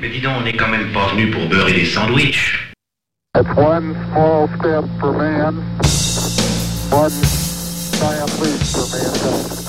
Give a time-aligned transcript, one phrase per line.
[0.00, 2.58] Mais dis donc, on n'est quand même pas venu pour beurrer des sandwichs.
[3.34, 5.56] That's one small step for man,
[6.90, 7.12] one
[7.92, 9.64] giant leap for mankind.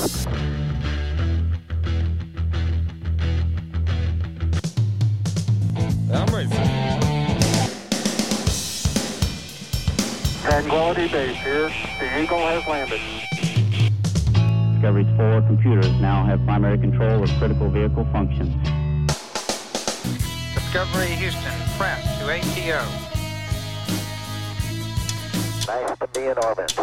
[6.12, 6.50] I'm ready.
[10.44, 11.70] Tranquility Base here.
[12.00, 13.02] The Eagle has landed.
[14.74, 18.54] Discovery's four computers now have primary control of critical vehicle functions.
[20.76, 22.82] Discovery Houston, press to ATO.
[25.68, 26.76] Nice to be in orbit.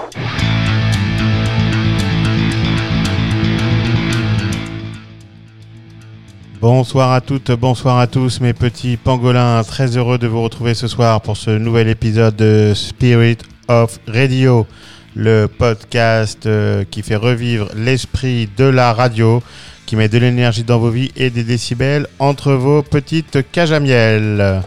[6.58, 10.88] Bonsoir à toutes, bonsoir à tous mes petits pangolins, très heureux de vous retrouver ce
[10.88, 13.36] soir pour ce nouvel épisode de Spirit
[13.68, 14.66] of Radio,
[15.14, 19.42] le podcast euh, qui fait revivre l'esprit de la radio,
[19.86, 23.80] qui met de l'énergie dans vos vies et des décibels entre vos petites cages à
[23.80, 24.62] miel.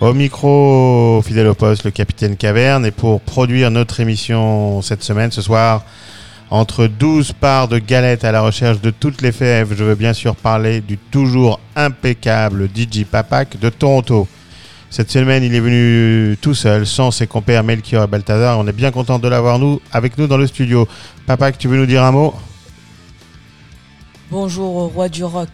[0.00, 5.30] Au micro, fidèle au poste, le capitaine Caverne, et pour produire notre émission cette semaine,
[5.30, 5.84] ce soir,
[6.48, 10.14] entre 12 parts de galettes à la recherche de toutes les fèves, je veux bien
[10.14, 14.26] sûr parler du toujours impeccable DJ Papak de Toronto.
[14.90, 18.58] Cette semaine, il est venu tout seul, sans ses compères Melchior et Balthazar.
[18.58, 20.88] On est bien content de l'avoir nous, avec nous dans le studio.
[21.26, 22.34] Papak, tu veux nous dire un mot?
[24.32, 25.48] Bonjour au roi du rock.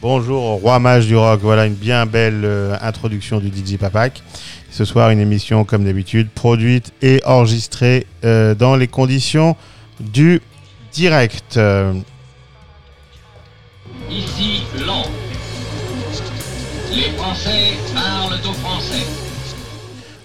[0.00, 1.40] Bonjour au roi mage du rock.
[1.42, 4.22] Voilà une bien belle euh, introduction du DJ Papak.
[4.70, 9.54] Ce soir, une émission comme d'habitude, produite et enregistrée euh, dans les conditions
[10.00, 10.40] du
[10.92, 11.60] direct.
[14.10, 15.23] Ici Londres.
[16.94, 19.04] Les Français parlent Français.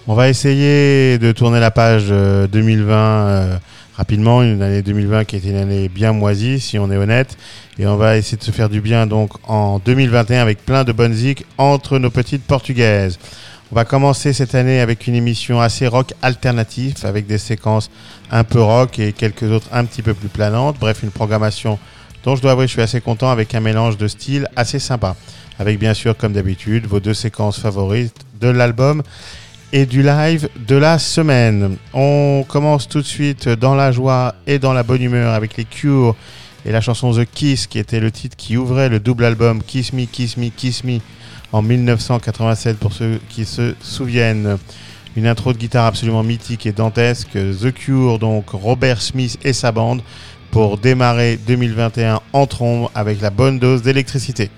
[0.05, 3.57] On va essayer de tourner la page euh, 2020 euh,
[3.97, 7.37] rapidement, une année 2020 qui était une année bien moisie, si on est honnête.
[7.79, 10.91] Et on va essayer de se faire du bien donc en 2021 avec plein de
[10.91, 13.17] bonnes zik entre nos petites portugaises.
[13.71, 17.89] On va commencer cette année avec une émission assez rock alternatif, avec des séquences
[18.29, 20.77] un peu rock et quelques autres un petit peu plus planantes.
[20.79, 21.79] Bref, une programmation
[22.23, 25.15] dont je dois avouer je suis assez content avec un mélange de styles assez sympa.
[25.59, 29.03] Avec bien sûr, comme d'habitude, vos deux séquences favorites de l'album
[29.73, 31.75] et du live de la semaine.
[31.93, 35.65] On commence tout de suite dans la joie et dans la bonne humeur avec les
[35.65, 36.15] Cure
[36.65, 39.91] et la chanson The Kiss qui était le titre qui ouvrait le double album Kiss
[39.91, 40.99] Me, Kiss Me, Kiss Me
[41.51, 44.57] en 1987 pour ceux qui se souviennent.
[45.17, 47.33] Une intro de guitare absolument mythique et dantesque.
[47.33, 50.01] The Cure, donc Robert Smith et sa bande
[50.51, 54.49] pour démarrer 2021 en trombe avec la bonne dose d'électricité.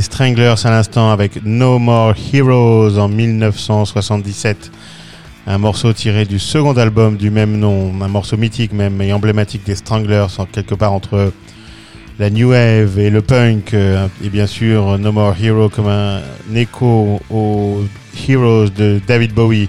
[0.00, 4.72] Stranglers à l'instant avec No More Heroes en 1977.
[5.46, 9.64] Un morceau tiré du second album du même nom, un morceau mythique même et emblématique
[9.64, 11.32] des Stranglers, quelque part entre
[12.18, 16.20] la new wave et le punk, euh, et bien sûr No More Hero comme un
[16.54, 17.84] écho aux
[18.28, 19.68] Heroes de David Bowie,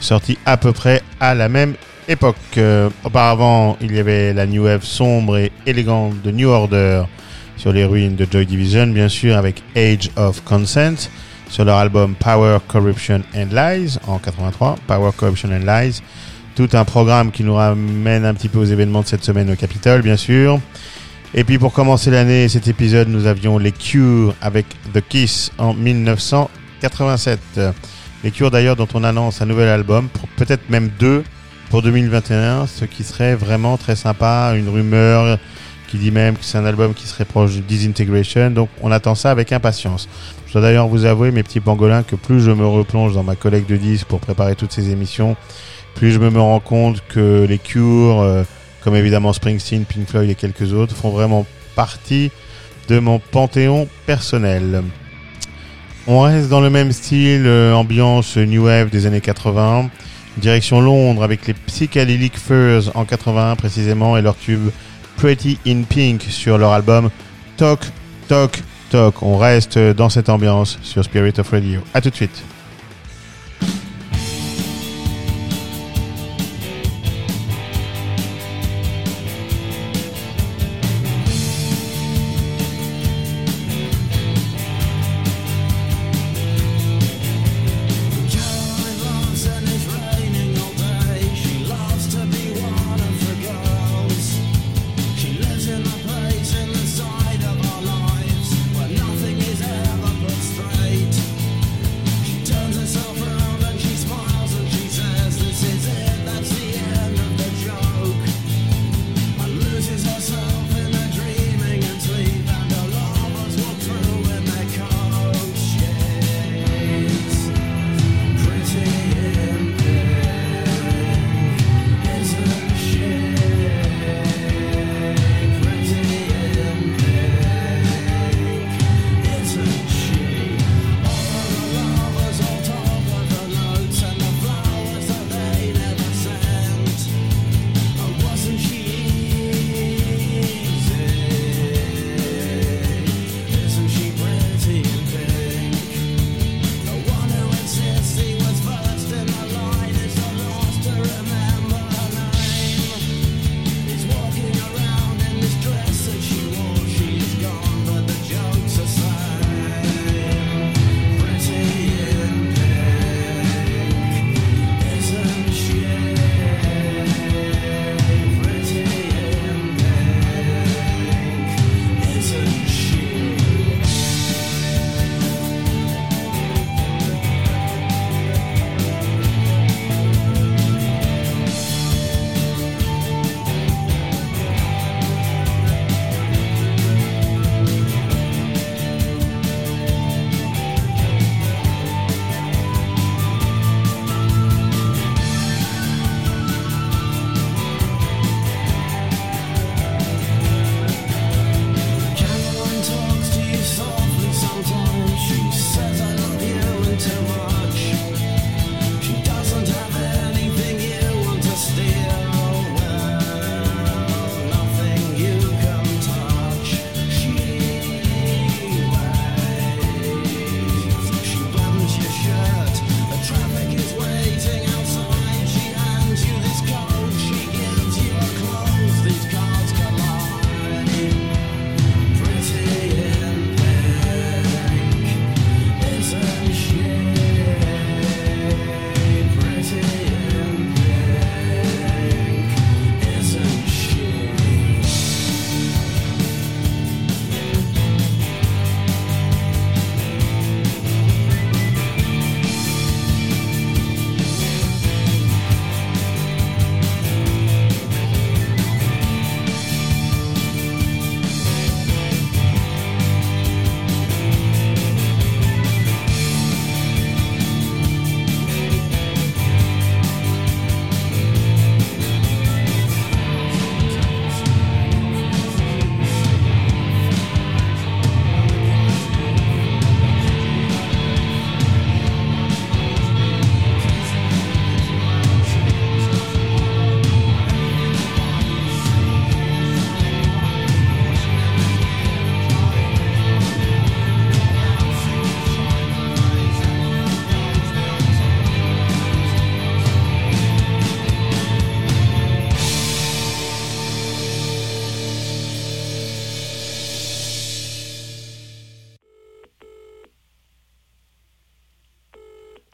[0.00, 1.74] sorti à peu près à la même
[2.08, 2.36] époque.
[2.56, 7.02] Euh, auparavant, il y avait la new wave sombre et élégante de New Order
[7.58, 11.10] sur les ruines de Joy Division, bien sûr, avec Age of Consent
[11.50, 14.76] sur leur album Power, Corruption and Lies en 83.
[14.86, 16.00] Power, Corruption and Lies.
[16.54, 19.56] Tout un programme qui nous ramène un petit peu aux événements de cette semaine au
[19.56, 20.60] Capitole, bien sûr.
[21.34, 25.74] Et puis pour commencer l'année, cet épisode, nous avions les Cure avec The Kiss en
[25.74, 27.40] 1987.
[28.24, 31.24] Les Cure d'ailleurs dont on annonce un nouvel album, peut-être même deux
[31.70, 35.38] pour 2021, ce qui serait vraiment très sympa, une rumeur
[35.88, 39.14] qui dit même que c'est un album qui serait proche de Disintegration, donc on attend
[39.14, 40.08] ça avec impatience.
[40.46, 43.34] Je dois d'ailleurs vous avouer, mes petits pangolins, que plus je me replonge dans ma
[43.34, 45.36] collecte de disques pour préparer toutes ces émissions,
[45.94, 48.44] plus je me rends compte que les Cure, euh,
[48.82, 52.30] comme évidemment Springsteen, Pink Floyd et quelques autres, font vraiment partie
[52.88, 54.82] de mon panthéon personnel.
[56.06, 59.90] On reste dans le même style, euh, ambiance New Wave des années 80,
[60.38, 64.70] direction Londres avec les Psychedelic Furs en 81 précisément et leur tube
[65.18, 67.10] Pretty in Pink sur leur album
[67.56, 67.80] Talk,
[68.28, 69.20] Talk, Talk.
[69.22, 71.80] On reste dans cette ambiance sur Spirit of Radio.
[71.92, 72.44] A tout de suite.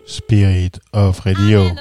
[0.07, 1.75] Spirit of Radio.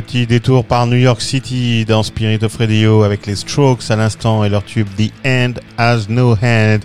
[0.00, 4.44] Petit détour par New York City dans Spirit of Radio avec les Strokes à l'instant
[4.44, 6.80] et leur tube The End Has No Hand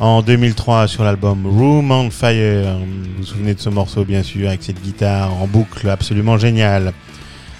[0.00, 2.78] en 2003 sur l'album Room on Fire.
[2.78, 6.92] Vous vous souvenez de ce morceau bien sûr avec cette guitare en boucle absolument géniale.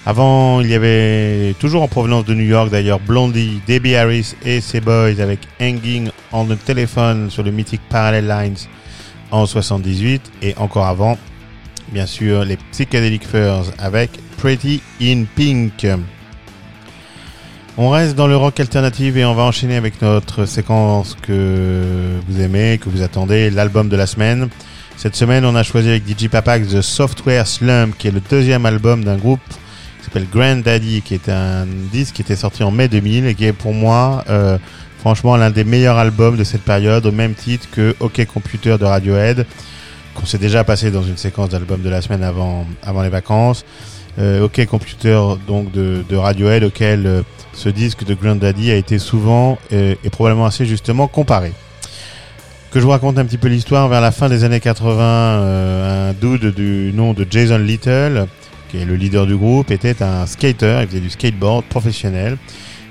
[0.04, 4.60] Avant, il y avait toujours en provenance de New York d'ailleurs Blondie, Debbie Harris et
[4.60, 8.58] ses boys avec Hanging on the Telephone sur le mythique Parallel Lines
[9.30, 11.18] en 78 et encore avant,
[11.90, 15.86] bien sûr, les Psychedelic Furs avec Pretty in Pink.
[17.78, 22.40] On reste dans le rock alternative et on va enchaîner avec notre séquence que vous
[22.40, 24.48] aimez, que vous attendez, l'album de la semaine.
[24.96, 28.66] Cette semaine, on a choisi avec DJ Papax The Software Slump, qui est le deuxième
[28.66, 29.40] album d'un groupe
[29.98, 33.34] qui s'appelle Grand Daddy, qui est un disque qui était sorti en mai 2000 et
[33.34, 34.58] qui est pour moi, euh,
[34.98, 38.84] franchement, l'un des meilleurs albums de cette période, au même titre que OK Computer de
[38.84, 39.46] Radiohead,
[40.14, 43.64] qu'on s'est déjà passé dans une séquence d'albums de la semaine avant, avant les vacances.
[44.18, 47.22] Euh, OK Computer donc de, Radiohead, auquel euh,
[47.54, 51.52] ce disque de Grand Daddy a été souvent euh, et probablement assez justement comparé.
[52.72, 56.10] Que je vous raconte un petit peu l'histoire, vers la fin des années 80, euh,
[56.10, 58.26] un dude du nom de Jason Little,
[58.70, 62.38] qui est le leader du groupe, était un skater, il faisait du skateboard professionnel.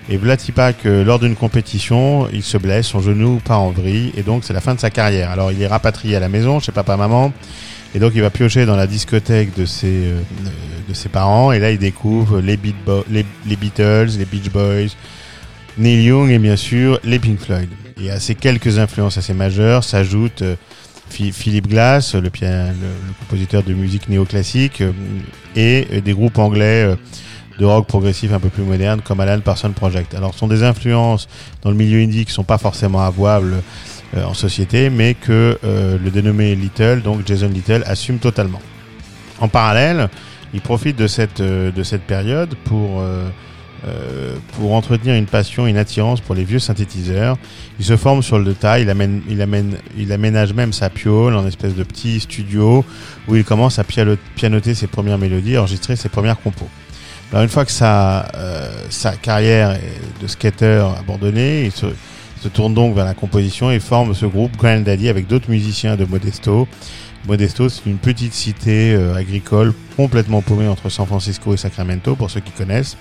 [0.10, 4.24] Et Vlatipak, euh, lors d'une compétition, il se blesse, son genou part en vrille, et
[4.24, 5.30] donc c'est la fin de sa carrière.
[5.32, 7.32] Alors il est rapatrié à la maison chez papa-maman,
[7.96, 10.20] et donc il va piocher dans la discothèque de ses, euh,
[10.90, 14.96] de ses parents, et là il découvre les, Beatles, les Beach Boys,
[15.78, 17.70] Neil Young et bien sûr les Pink Floyd.
[18.02, 20.56] Et à ces quelques influences assez majeures s'ajoute euh,
[21.10, 22.30] Phi- Philip Glass, le,
[23.20, 24.92] compositeur de musique néoclassique, euh,
[25.56, 26.96] et euh, des groupes anglais euh,
[27.60, 30.16] de rock progressif un peu plus moderne comme Alan Parsons Project.
[30.16, 31.28] Alors ce sont des influences
[31.62, 33.62] dans le milieu indie qui sont pas forcément avouables
[34.18, 38.62] euh, en société, mais que euh, le dénommé Little, donc Jason Little, assume totalement.
[39.40, 40.10] En parallèle,
[40.54, 43.28] il profite de cette, euh, de cette période pour, euh,
[43.88, 47.38] euh, pour entretenir une passion, une attirance pour les vieux synthétiseurs.
[47.80, 51.36] Il se forme sur le tas, il, amène, il, amène, il aménage même sa piole
[51.36, 52.86] en espèce de petit studio
[53.28, 56.70] où il commence à pianoter ses premières mélodies, enregistrer ses premières compos.
[57.32, 59.78] Alors une fois que sa, euh, sa carrière
[60.22, 61.86] de skater abandonnée, il se,
[62.42, 65.96] se tourne donc vers la composition et forme ce groupe Grand Daddy avec d'autres musiciens
[65.96, 66.68] de Modesto.
[67.28, 72.30] Modesto, c'est une petite cité euh, agricole complètement paumée entre San Francisco et Sacramento, pour
[72.30, 72.98] ceux qui connaissent.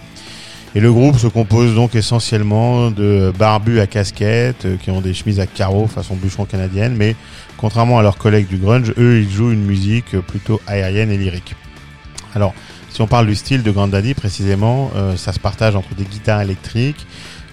[0.77, 5.15] Et le groupe se compose donc essentiellement de barbus à casquette, euh, qui ont des
[5.15, 7.17] chemises à carreaux façon bûcheron canadienne, mais
[7.57, 11.57] contrairement à leurs collègues du grunge, eux, ils jouent une musique plutôt aérienne et lyrique.
[12.37, 12.55] Alors,
[13.01, 16.43] on parle du style de Grand Daddy précisément, euh, ça se partage entre des guitares
[16.43, 17.07] électriques,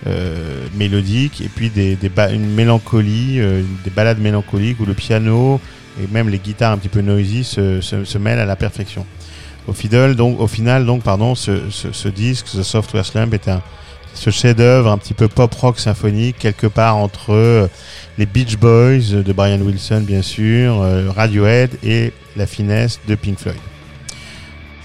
[0.06, 1.98] euh, mélodiques, et puis des,
[2.34, 5.60] une mélancolie, euh, des balades mélancoliques où le piano
[6.02, 9.06] et même les guitares un petit peu noisy se, mêlent à la perfection.
[9.68, 13.62] Au final, donc, pardon, ce, disque, The Software Slump, est un
[14.14, 17.70] ce chef-d'œuvre un petit peu pop rock symphonique quelque part entre
[18.18, 20.84] les Beach Boys de Brian Wilson bien sûr,
[21.16, 23.58] Radiohead et la finesse de Pink Floyd.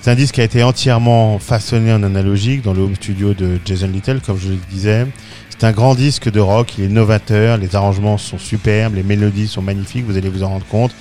[0.02, 3.60] C'est un disque qui a été entièrement façonné en analogique dans le home studio de
[3.64, 5.06] Jason Little, comme je le disais.
[5.48, 9.46] C'est un grand disque de rock, il est novateur, les arrangements sont superbes, les mélodies
[9.46, 10.92] sont magnifiques, vous allez vous en rendre compte.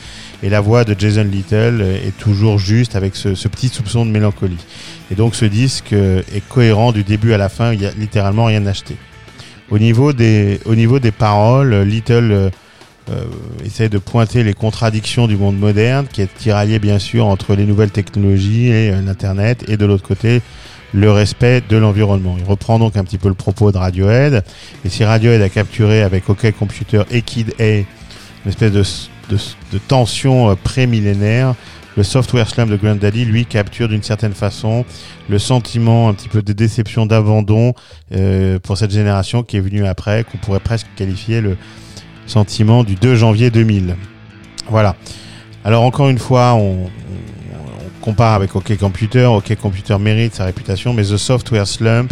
[0.43, 4.11] Et la voix de Jason Little euh, est toujours juste avec ce, petit soupçon de
[4.11, 4.63] mélancolie.
[5.09, 7.91] Et donc ce disque euh, est cohérent du début à la fin, il n'y a
[7.97, 8.97] littéralement rien acheté.
[9.71, 12.51] Au niveau des, au niveau des paroles, euh, Little
[13.11, 13.25] euh,
[13.65, 17.65] essaie de pointer les contradictions du monde moderne, qui est tiraillé bien sûr entre les
[17.65, 20.41] nouvelles technologies et euh, l'Internet, et de l'autre côté,
[20.93, 22.35] le respect de l'environnement.
[22.37, 24.43] Il reprend donc un petit peu le propos de Radiohead,
[24.85, 27.83] et si Radiohead a capturé avec OK Computer et Kid A
[28.45, 28.71] une espèce
[29.29, 31.55] de, tension euh, pré-millénaire,
[31.97, 34.85] le software slam de Grand Daddy, lui, capture d'une certaine façon
[35.29, 37.73] le sentiment un petit peu de déception, d'abandon
[38.13, 41.57] euh, pour cette génération qui est venue après, qu'on pourrait presque qualifier le
[42.31, 43.95] sentiment du 2 janvier 2000.
[44.69, 44.95] Voilà.
[45.63, 46.89] Alors encore une fois, on,
[48.01, 49.25] compare avec OK Computer.
[49.25, 52.11] OK Computer mérite sa réputation, mais The Software Slump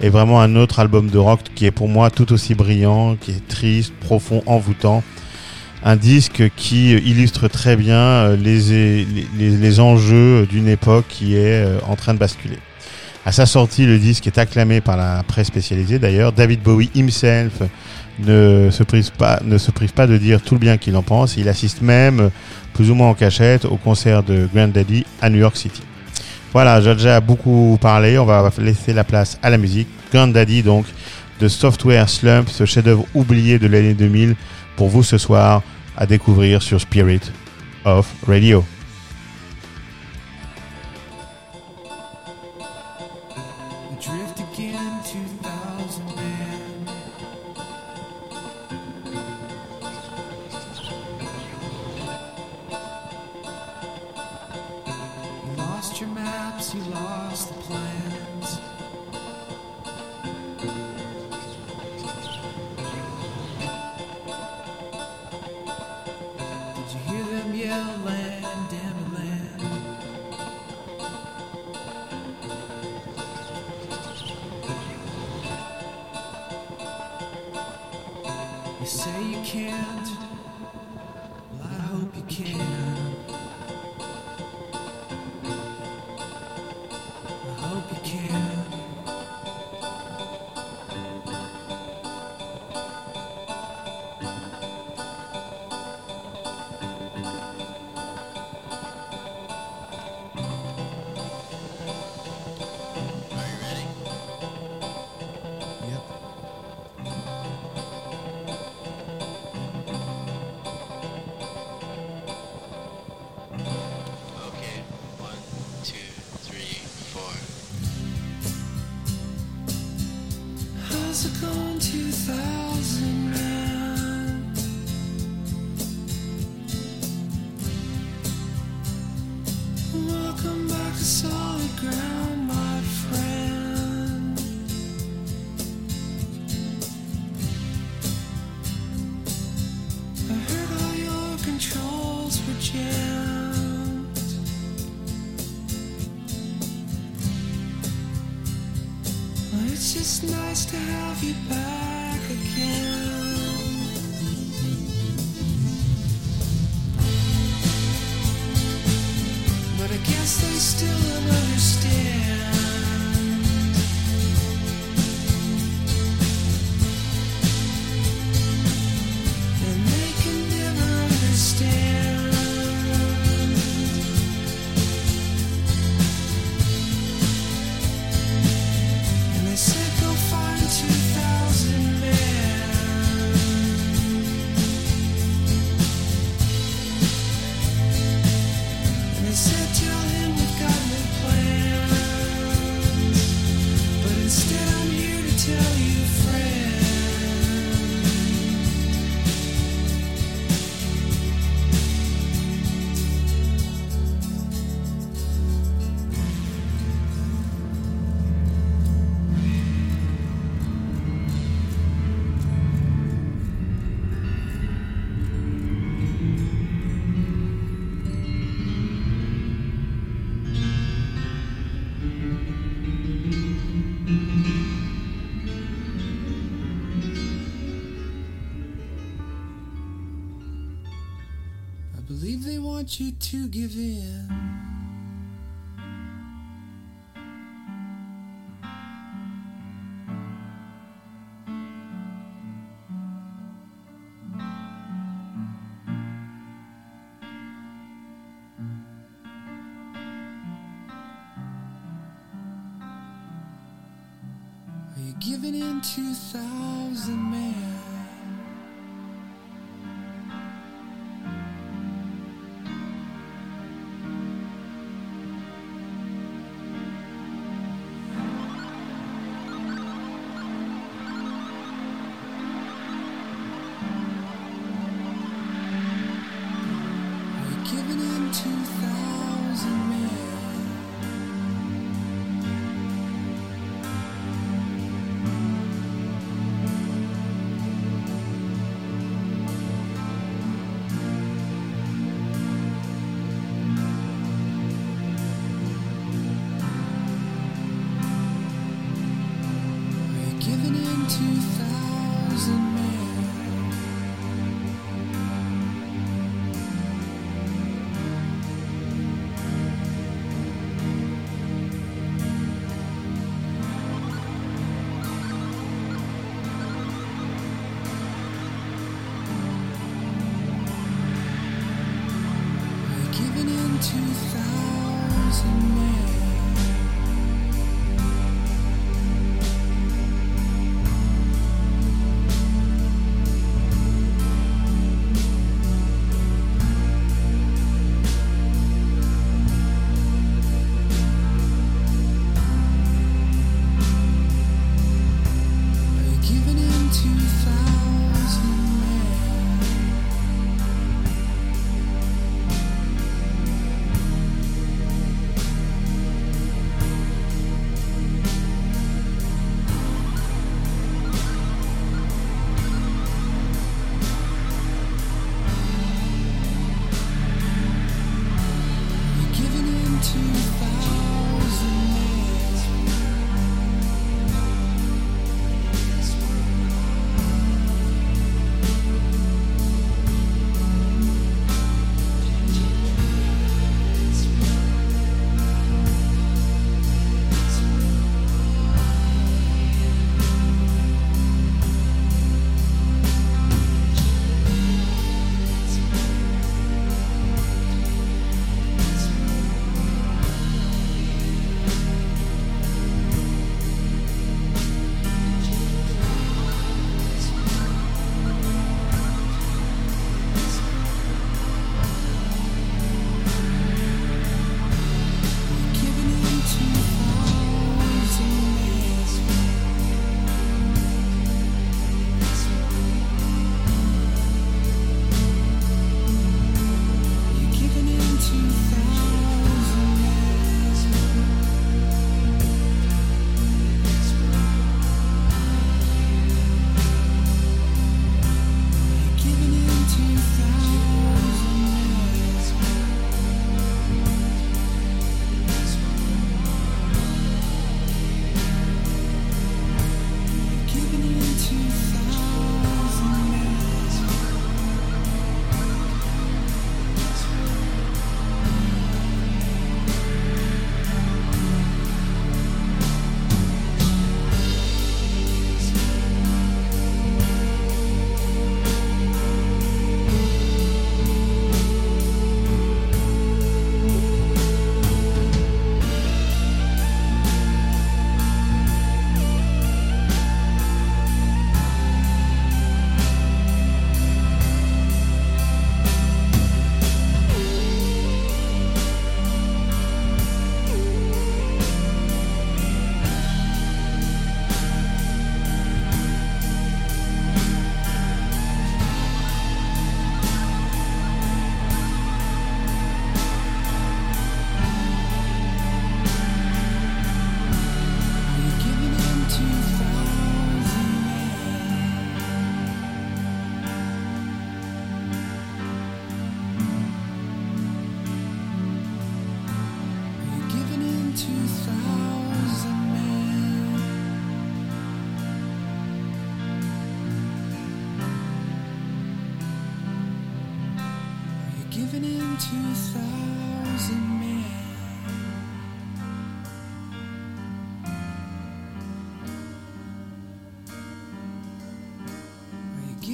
[0.00, 3.30] est vraiment un autre album de rock qui est pour moi tout aussi brillant, qui
[3.30, 5.02] est triste, profond, envoûtant.
[5.82, 9.06] Un disque qui illustre très bien euh, les,
[9.38, 12.58] les, les enjeux d'une époque qui est euh, en train de basculer.
[13.24, 15.98] À sa sortie, le disque est acclamé par la presse spécialisée.
[15.98, 17.62] D'ailleurs, David Bowie himself
[18.26, 19.38] ne se prive pas,
[20.06, 21.36] de dire tout le bien qu'il en pense.
[21.36, 22.30] Il assiste même,
[22.74, 25.82] plus ou moins en cachette, au concert de Grand Daddy à New York City.
[26.52, 28.18] Voilà, j'ai déjà beaucoup parlé.
[28.18, 29.88] On va laisser la place à la musique.
[30.12, 30.86] Grand Daddy, donc,
[31.40, 34.34] de Software Slump, ce chef-d'œuvre oublié de l'année 2000,
[34.76, 35.62] pour vous ce soir
[35.96, 37.20] à découvrir sur Spirit
[37.84, 38.64] of Radio.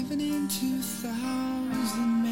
[0.06, 2.25] even in 2000.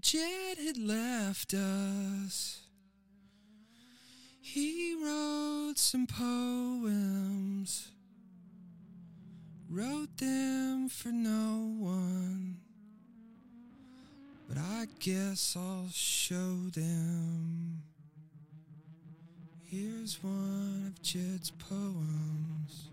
[0.00, 2.60] Jed had left us.
[4.40, 7.88] He wrote some poems,
[9.68, 12.58] wrote them for no one,
[14.48, 17.82] but I guess I'll show them.
[19.64, 22.88] Here's one of Jed's poems.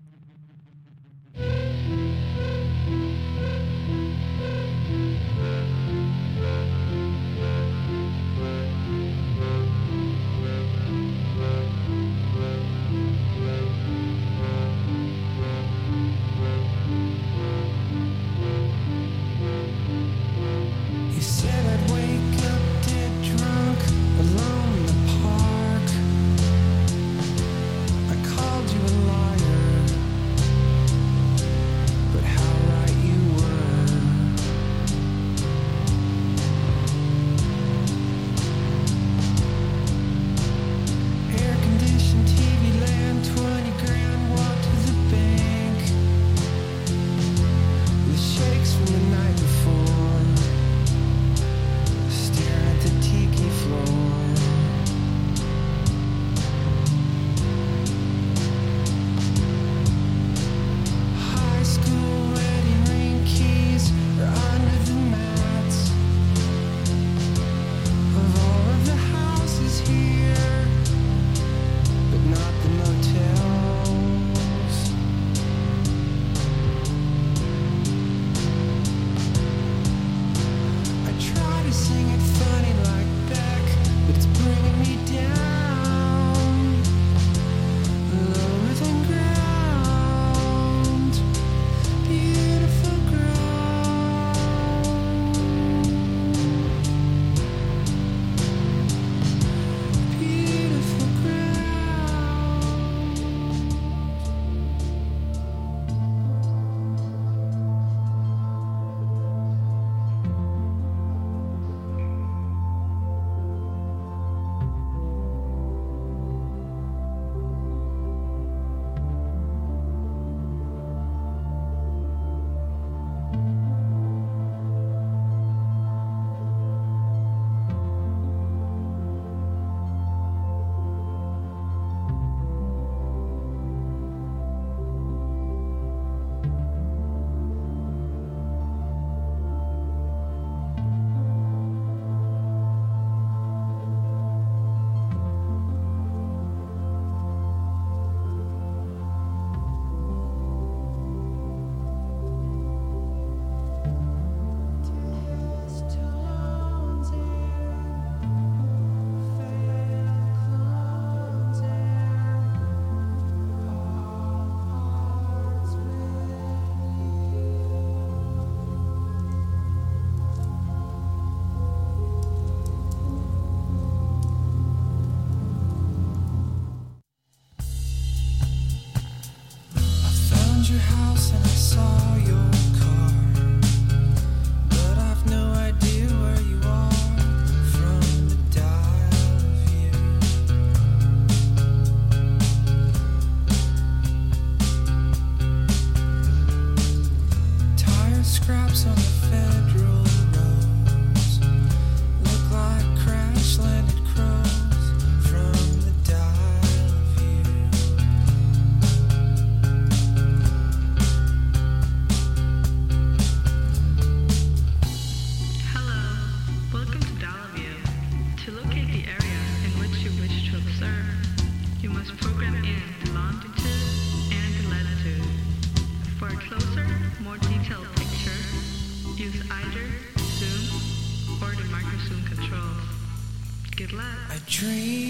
[233.86, 234.06] could love.
[234.30, 235.10] I dream,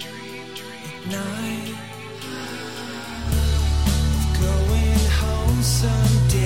[0.00, 0.46] dream
[0.86, 1.74] at night
[3.26, 6.41] of going home someday.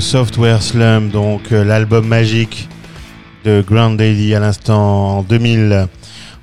[0.00, 2.68] Software Slum, donc euh, l'album magique
[3.44, 5.88] de Grand Daily à l'instant en 2000.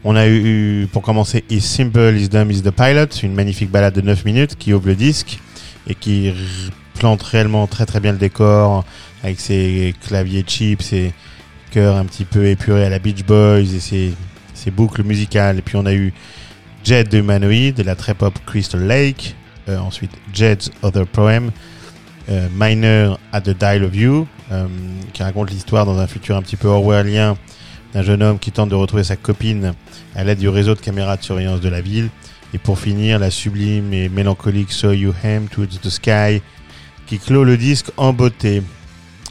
[0.04, 3.96] On a eu, pour commencer, Is Simple, Is Dumb, Is the Pilot, une magnifique balade
[3.96, 5.40] de 9 minutes qui ouvre le disque
[5.88, 6.32] et qui
[6.94, 8.86] plante réellement très très bien le décor
[9.24, 11.14] avec ses claviers cheap, ses
[11.72, 14.14] chœurs un petit peu épurés à la Beach Boys et ses,
[14.54, 15.58] ses boucles musicales.
[15.58, 16.14] Et puis on a eu
[16.84, 19.36] Jet de Humanoid, de la très pop Crystal Lake,
[19.68, 21.52] euh, ensuite Jet's Other Poem,
[22.30, 24.68] euh, Miner at the Dial of You, euh,
[25.14, 27.38] qui raconte l'histoire dans un futur un petit peu orwellien
[27.94, 29.74] d'un jeune homme qui tente de retrouver sa copine
[30.16, 32.10] à l'aide du réseau de caméras de surveillance de la ville.
[32.54, 36.42] Et pour finir, la sublime et mélancolique So You Hem Towards the Sky,
[37.06, 38.62] qui clôt le disque en beauté.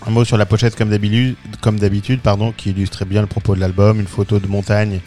[0.06, 4.00] Un mot sur la pochette comme d'habitude, pardon, qui illustre bien le propos de l'album,
[4.00, 5.00] une photo de montagne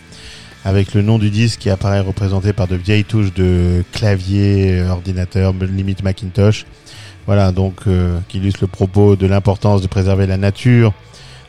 [0.65, 5.53] avec le nom du disque qui apparaît représenté par de vieilles touches de clavier, ordinateur,
[5.53, 6.65] limite Macintosh.
[7.29, 10.93] Voilà, donc euh, qui illustre le propos de l'importance de préserver la nature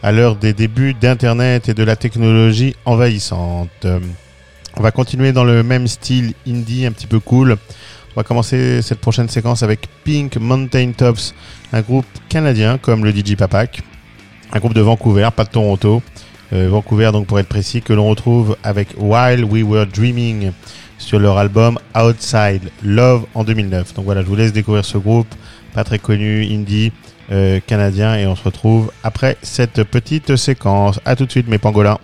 [0.02, 3.70] à l'heure des débuts d'Internet et de la technologie envahissante.
[3.86, 3.98] Euh,
[4.76, 7.56] on va continuer dans le même style indie, un petit peu cool.
[8.14, 11.34] On va commencer cette prochaine séquence avec Pink Mountain Tops,
[11.72, 13.80] un groupe canadien comme le DJ Papak,
[14.52, 16.02] un groupe de Vancouver, pas de Toronto.
[16.52, 20.52] Euh, Vancouver, donc pour être précis, que l'on retrouve avec While We Were Dreaming
[20.98, 23.94] sur leur album Outside Love en 2009.
[23.94, 25.34] Donc voilà, je vous laisse découvrir ce groupe,
[25.70, 26.92] pas très connu, indie,
[27.30, 31.00] euh, canadien, et on se retrouve après cette petite séquence.
[31.04, 31.98] À tout de suite, mes pangolins.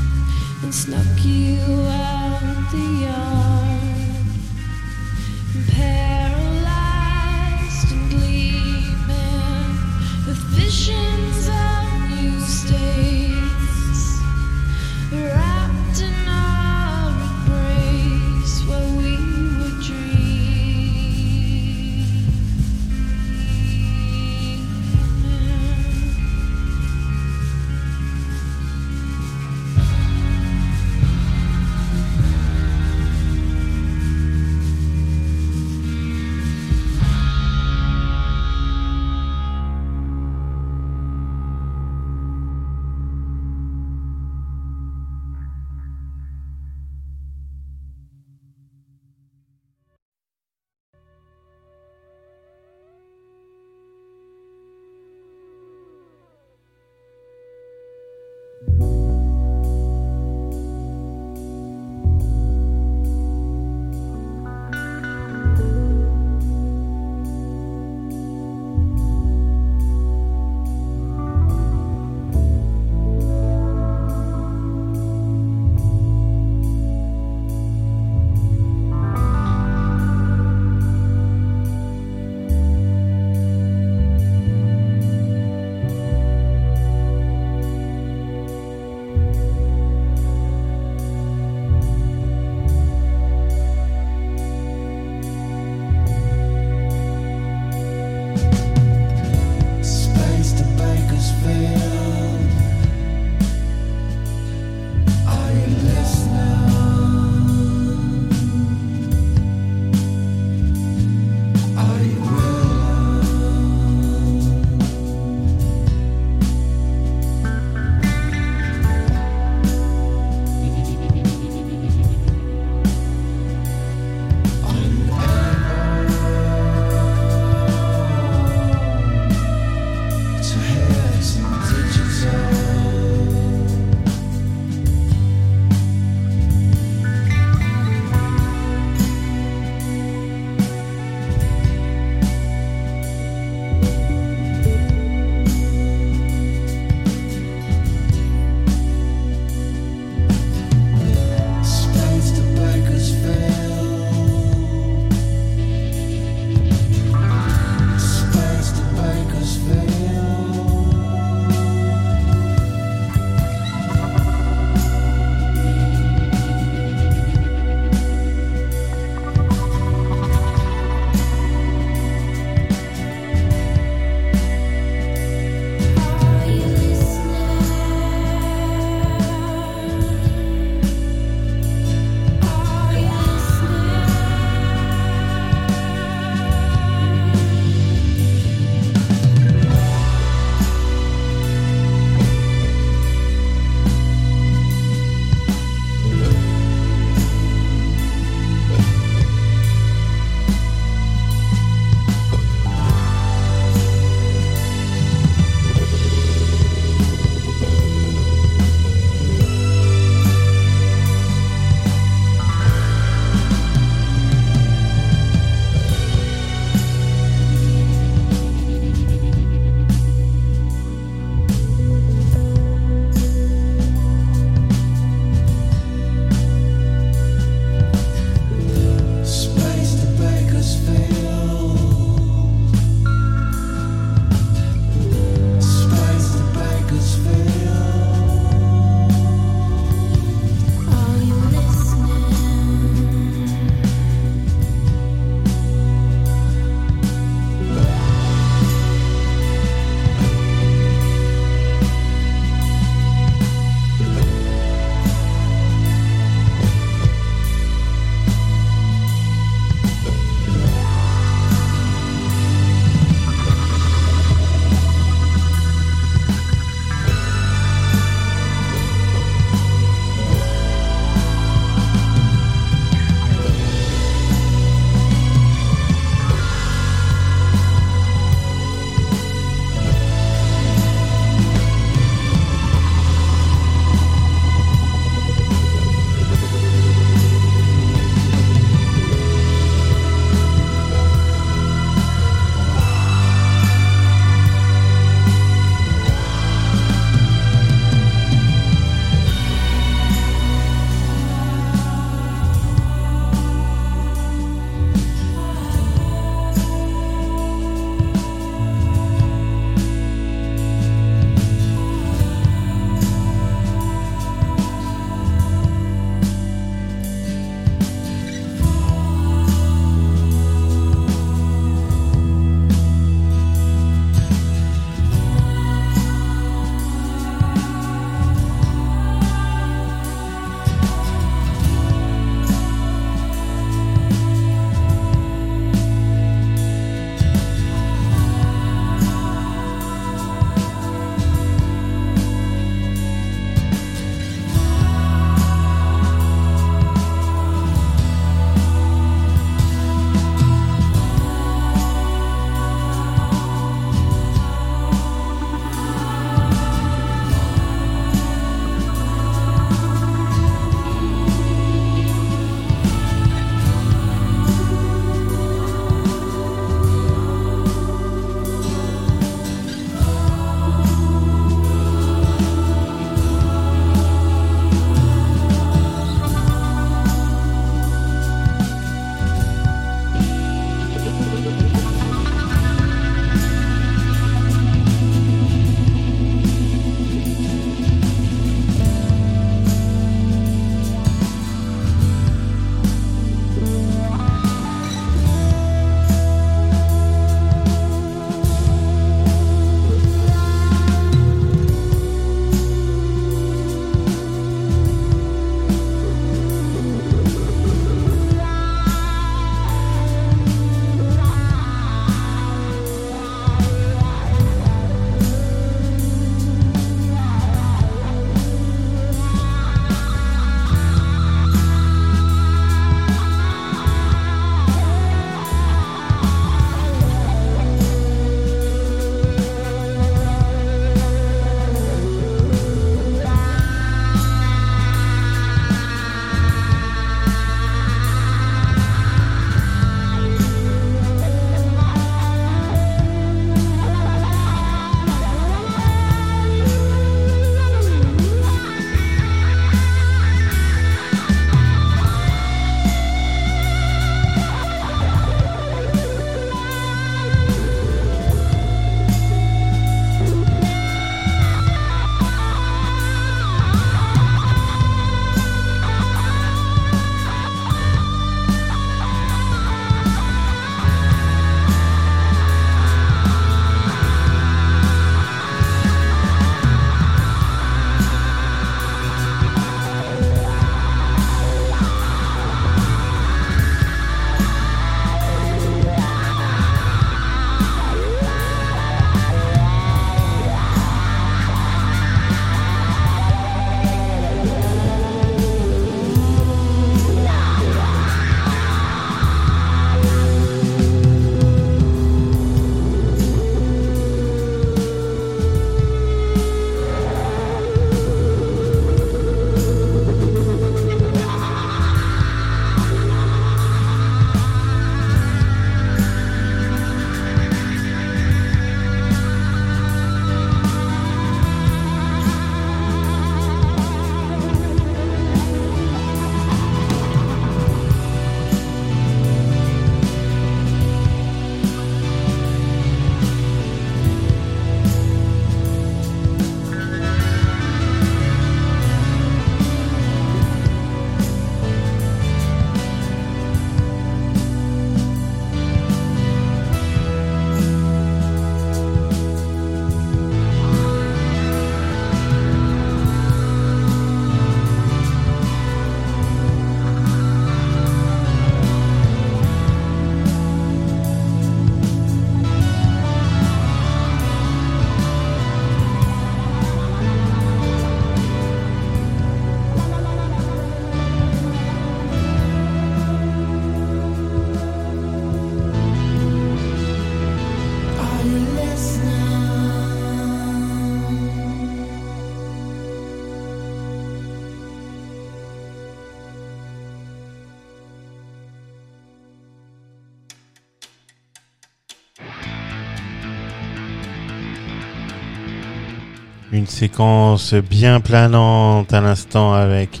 [596.56, 600.00] Une séquence bien planante à l'instant avec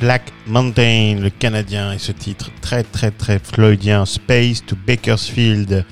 [0.00, 5.86] Black Mountain, le Canadien, et ce titre très très très floydien, Space to Bakersfield,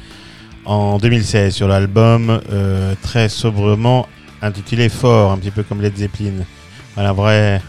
[0.67, 4.07] en 2016 sur l'album, euh, très sobrement
[4.43, 6.45] intitulé Fort, un petit peu comme Led Zeppelin.
[6.95, 7.63] Voilà, vrai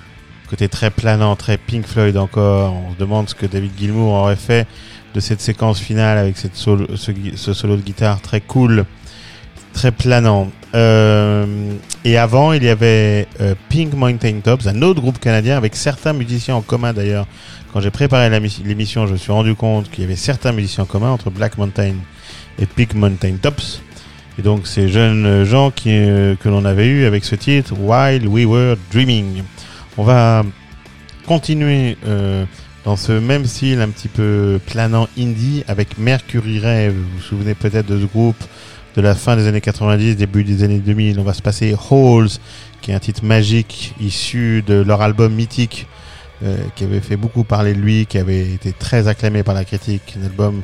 [0.50, 2.74] côté très planant, très Pink Floyd encore.
[2.74, 4.68] On se demande ce que David Gilmour aurait fait
[5.14, 6.50] de cette séquence finale avec ce
[7.54, 8.86] solo de guitare très cool,
[9.74, 10.50] très planant.
[10.74, 11.74] Euh,
[12.06, 16.14] et avant, il y avait euh, Pink Mountain Tops, un autre groupe canadien avec certains
[16.14, 17.28] musiciens en commun d'ailleurs.
[17.74, 20.88] Quand j'ai préparé l'émission, je me suis rendu compte qu'il y avait certains musiciens en
[20.88, 21.96] commun entre Black Mountain
[22.60, 23.82] et Pink Mountain Tops.
[24.40, 28.46] Et donc ces jeunes gens euh, que l'on avait eu avec ce titre, While We
[28.46, 29.44] Were Dreaming.
[29.98, 30.44] On va
[31.26, 31.98] continuer
[32.84, 36.94] dans ce même style un petit peu planant indie avec Mercury Rêve.
[36.94, 38.44] Vous vous souvenez peut-être de ce groupe
[38.96, 41.20] de la fin des années 90, début des années 2000.
[41.20, 42.30] On va se passer Halls,
[42.82, 45.88] qui est un titre magique issu de leur album mythique,
[46.44, 49.66] euh, qui avait fait beaucoup parler de lui, qui avait été très acclamé par la
[49.66, 50.16] critique.
[50.22, 50.62] Un album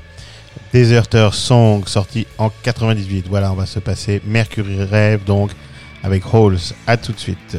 [0.74, 3.28] Deserter Song sorti en 98.
[3.30, 5.52] Voilà, on va se passer Mercury Rêve donc
[6.04, 6.58] avec Halls.
[6.86, 7.58] À tout de suite.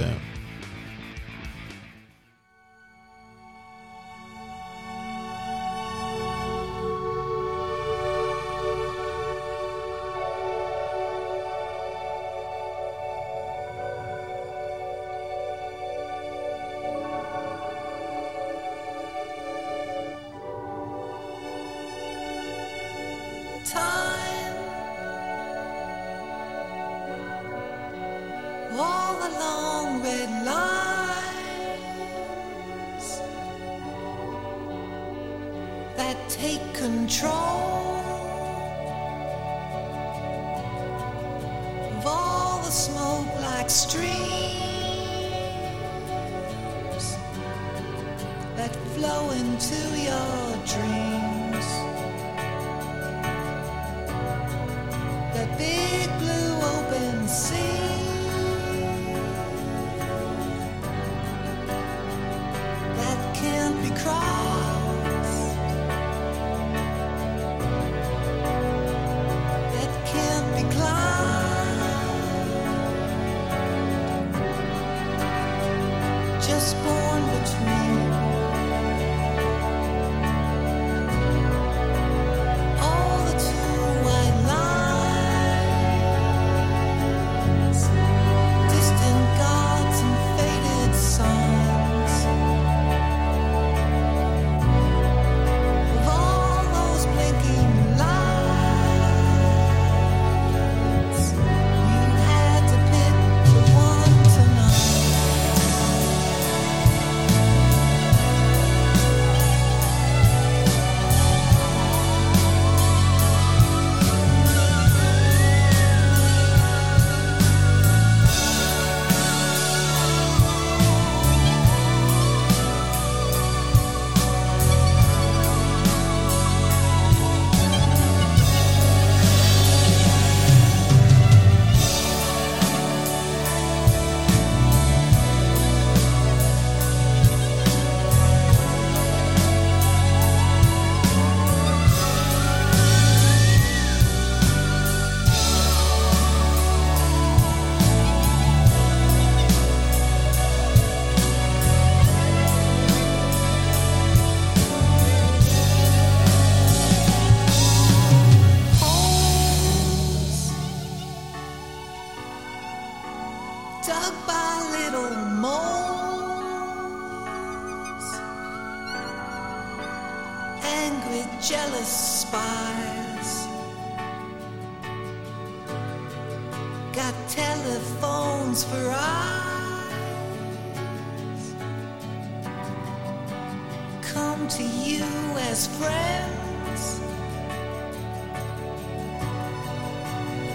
[184.48, 185.04] To you
[185.36, 187.00] as friends.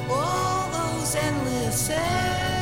[0.09, 2.52] All those endless ends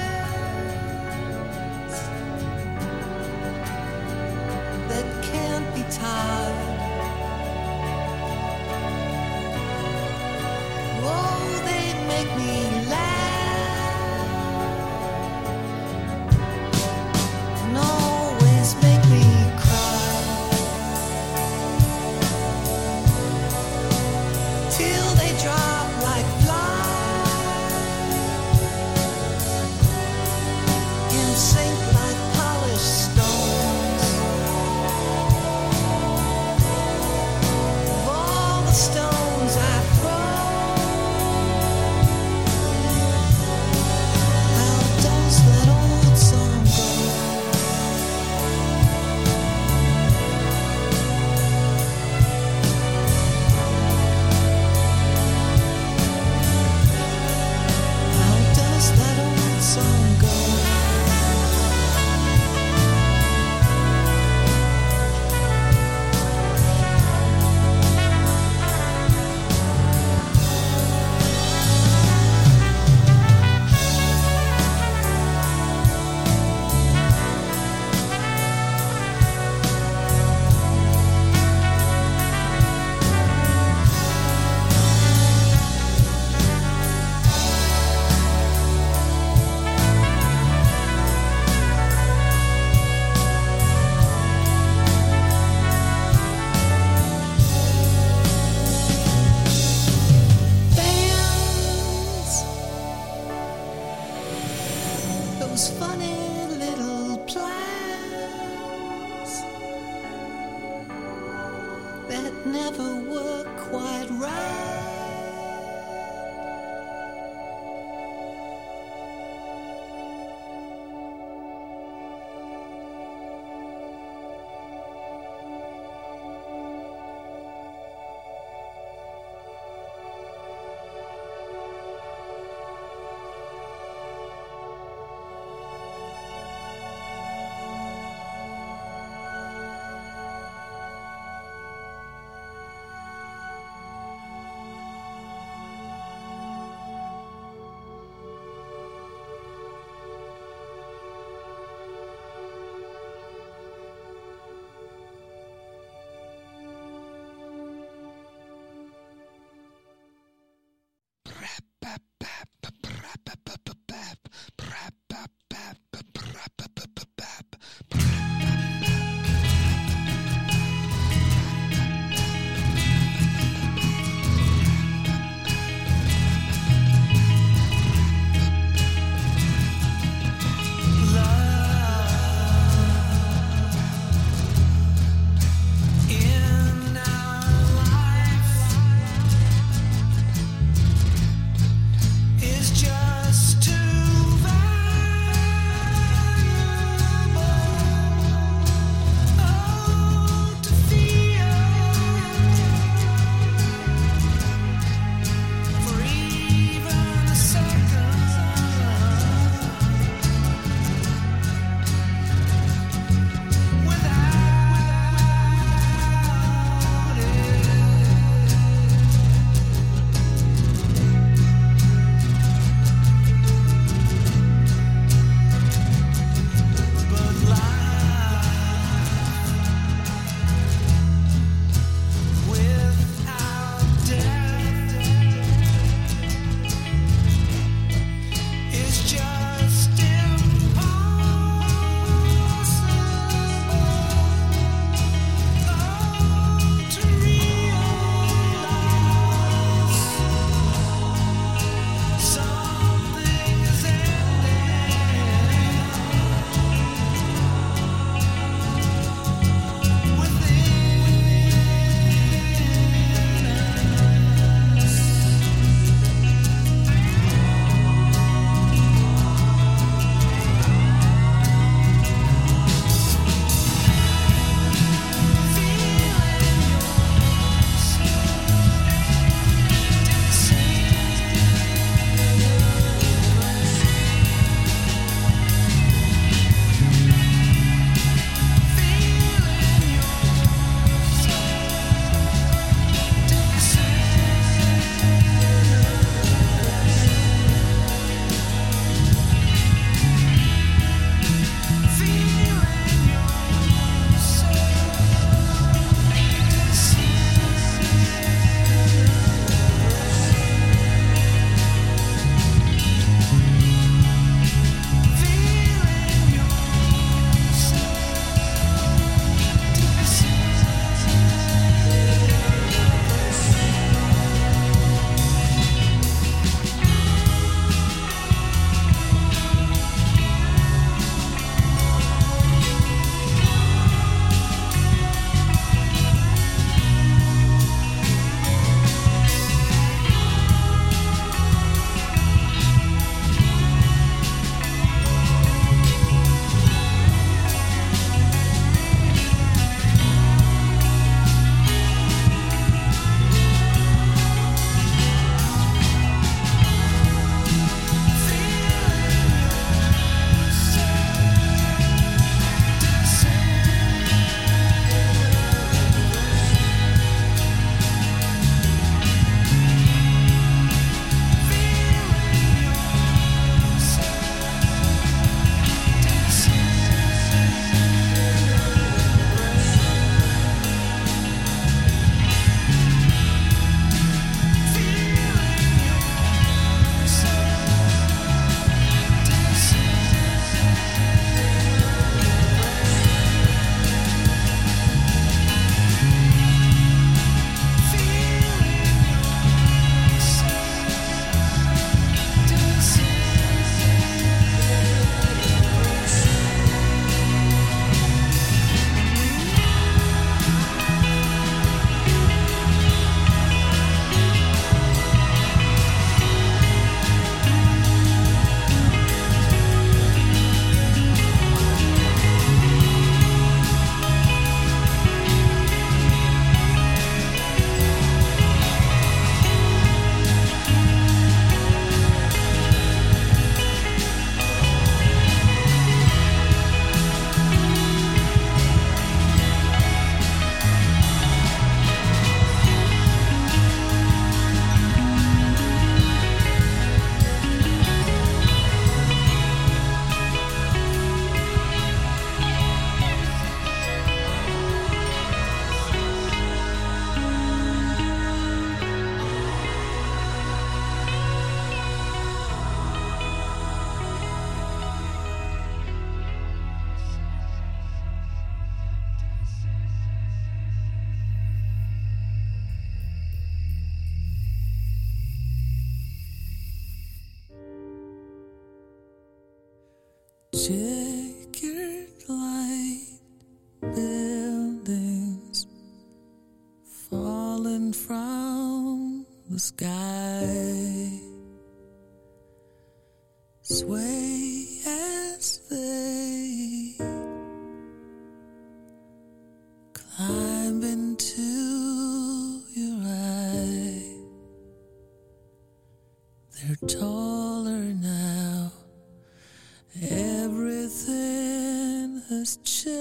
[512.51, 513.00] Everything has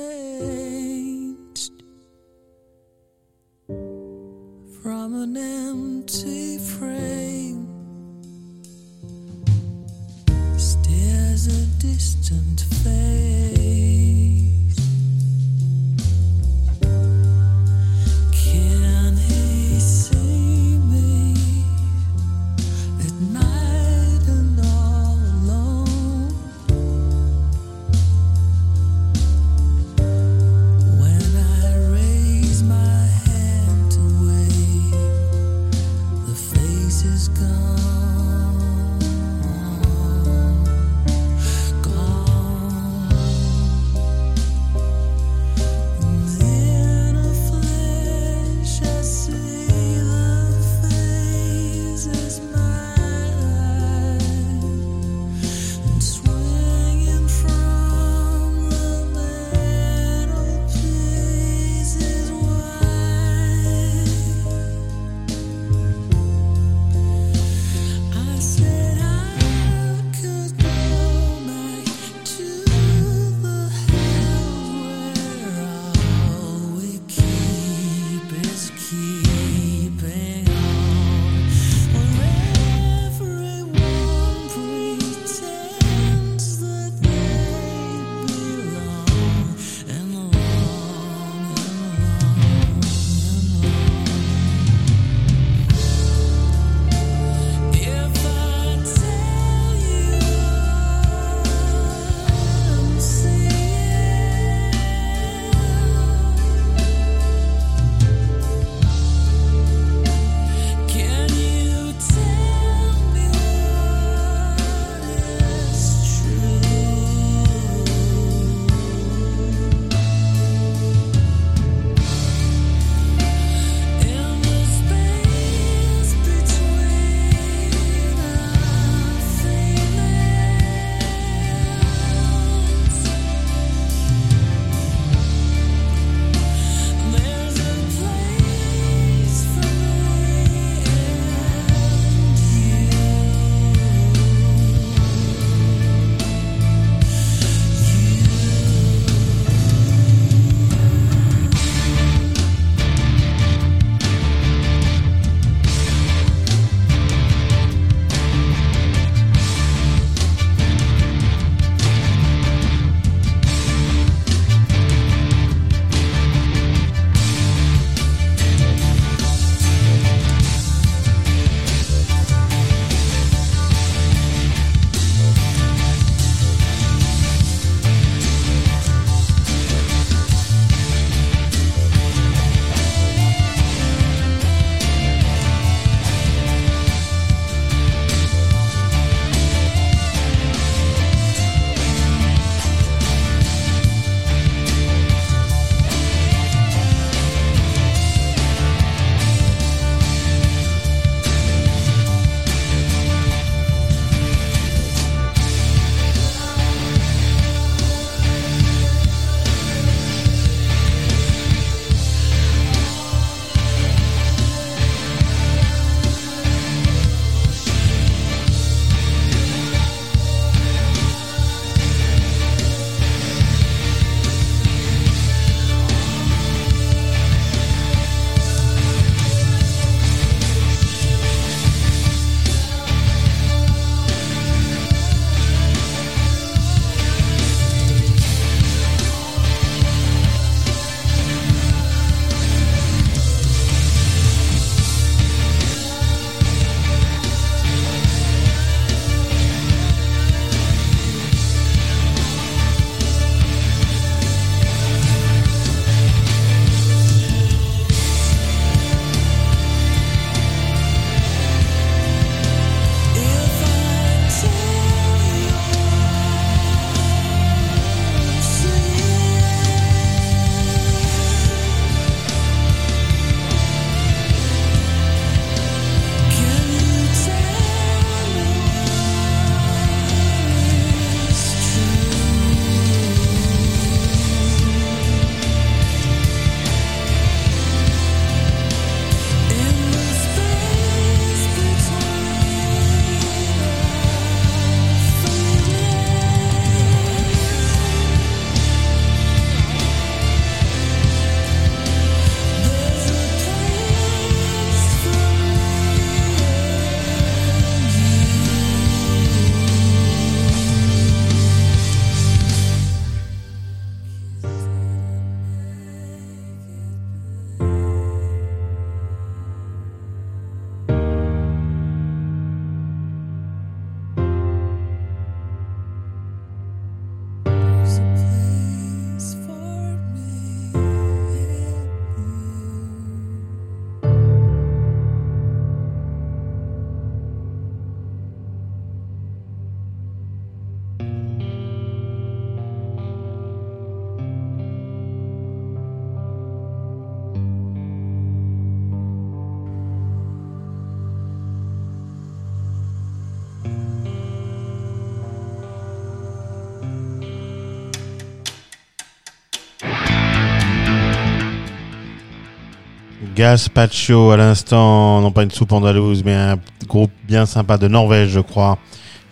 [363.40, 368.28] Gaspacho à l'instant, non pas une soupe andalouse, mais un groupe bien sympa de Norvège,
[368.28, 368.76] je crois.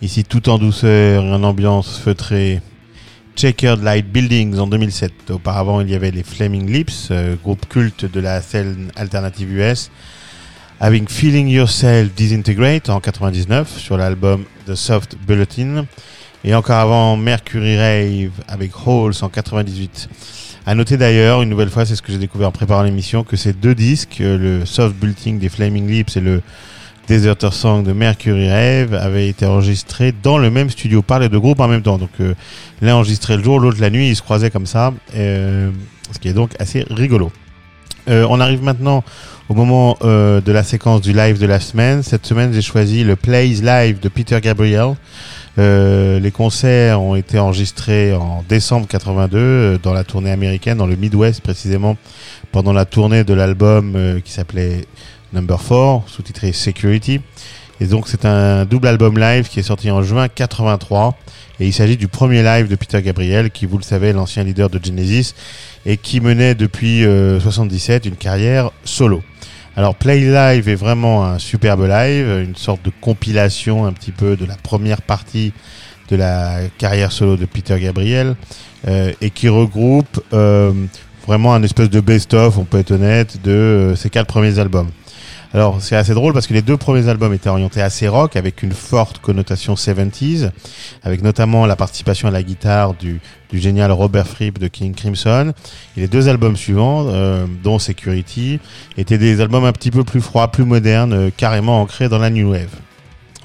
[0.01, 2.59] Ici, tout en douceur, en ambiance feutrée.
[3.35, 5.29] Checkered Light Buildings en 2007.
[5.29, 9.91] Auparavant, il y avait les Flaming Lips, euh, groupe culte de la scène alternative US,
[10.79, 15.85] avec Feeling Yourself Disintegrate en 99 sur l'album The Soft Bulletin.
[16.43, 20.09] Et encore avant, Mercury Rave avec Halls en 98.
[20.65, 23.35] À noter d'ailleurs, une nouvelle fois, c'est ce que j'ai découvert en préparant l'émission, que
[23.35, 26.41] ces deux disques, euh, le Soft Bulletin des Flaming Lips et le
[27.09, 31.39] Deserter Song de Mercury Rave, avaient été enregistrés dans le même studio par les deux
[31.39, 31.97] groupes en même temps.
[31.97, 32.35] Donc euh,
[32.81, 35.71] l'un enregistrait le jour, l'autre la nuit, ils se croisaient comme ça, euh,
[36.11, 37.31] ce qui est donc assez rigolo.
[38.09, 39.03] Euh, on arrive maintenant
[39.49, 42.03] au moment de la séquence du live de la semaine.
[42.03, 44.93] Cette semaine, j'ai choisi le Plays Live de Peter Gabriel.
[45.59, 50.87] Euh, les concerts ont été enregistrés en décembre 82 euh, dans la tournée américaine, dans
[50.87, 51.97] le Midwest précisément,
[52.53, 54.85] pendant la tournée de l'album euh, qui s'appelait
[55.33, 57.19] Number 4, sous-titré Security.
[57.81, 61.17] Et donc c'est un double album live qui est sorti en juin 83.
[61.59, 64.69] Et il s'agit du premier live de Peter Gabriel, qui, vous le savez, l'ancien leader
[64.69, 65.35] de Genesis,
[65.85, 69.21] et qui menait depuis euh, 77 une carrière solo.
[69.79, 74.35] Alors Play Live est vraiment un superbe live, une sorte de compilation un petit peu
[74.35, 75.53] de la première partie
[76.09, 78.35] de la carrière solo de Peter Gabriel,
[78.89, 80.73] euh, et qui regroupe euh,
[81.25, 84.89] vraiment un espèce de best-of, on peut être honnête, de euh, ses quatre premiers albums.
[85.51, 88.61] Alors c'est assez drôle parce que les deux premiers albums étaient orientés assez rock avec
[88.61, 90.51] une forte connotation 70s,
[91.01, 93.19] avec notamment la participation à la guitare du,
[93.49, 95.53] du génial Robert Fripp de King Crimson.
[95.97, 98.59] Et les deux albums suivants, euh, dont Security,
[98.95, 102.29] étaient des albums un petit peu plus froids, plus modernes, euh, carrément ancrés dans la
[102.29, 102.75] new wave.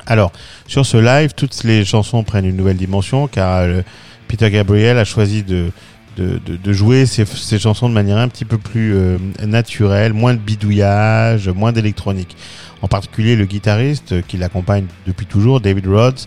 [0.07, 0.31] Alors
[0.67, 3.81] sur ce live, toutes les chansons prennent une nouvelle dimension car euh,
[4.29, 5.71] Peter Gabriel a choisi de
[6.17, 10.13] de, de, de jouer ces, ces, chansons de manière un petit peu plus euh, naturelle,
[10.13, 12.37] moins de bidouillage, moins d'électronique.
[12.85, 16.21] En particulier, le guitariste euh, qui l'accompagne depuis toujours, David Rhodes,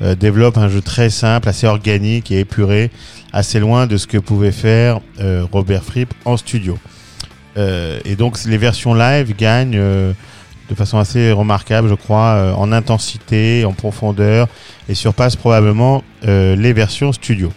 [0.00, 2.92] euh, développe un jeu très simple, assez organique et épuré,
[3.32, 6.78] assez loin de ce que pouvait faire euh, Robert Fripp en studio.
[7.56, 9.80] et donc, les versions live gagnent
[10.70, 14.48] de façon assez remarquable, je crois, en intensité, en profondeur,
[14.88, 17.52] et surpassent probablement les versions studio.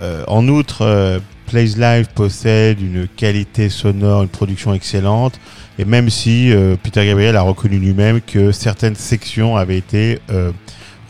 [0.00, 5.40] Euh, en outre, euh, Plays Live possède une qualité sonore, une production excellente.
[5.78, 10.18] Et même si euh, Peter Gabriel a reconnu lui-même que certaines sections avaient été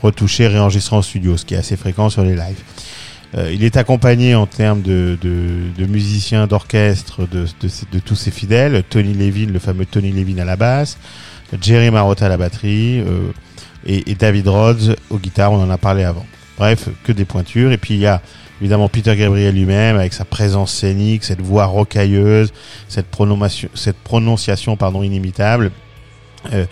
[0.03, 2.63] retouchées, réenregistrées en studio, ce qui est assez fréquent sur les lives.
[3.53, 7.47] il est accompagné en termes de, de, de musiciens d'orchestre de,
[7.93, 8.85] de, tous ses fidèles.
[8.89, 10.99] Tony Levin, le fameux Tony Levin à la basse,
[11.61, 13.03] Jerry Marotta à la batterie
[13.87, 16.27] et, et David Rhodes aux guitares, on en a parlé avant.
[16.59, 17.73] Bref, que des pointures.
[17.73, 18.23] Et puis il y a
[18.61, 22.53] évidemment Peter Gabriel lui-même avec sa présence scénique, cette voix rocailleuse,
[22.89, 25.71] cette prononciation, pardon inimitable,
[26.53, 26.67] euh,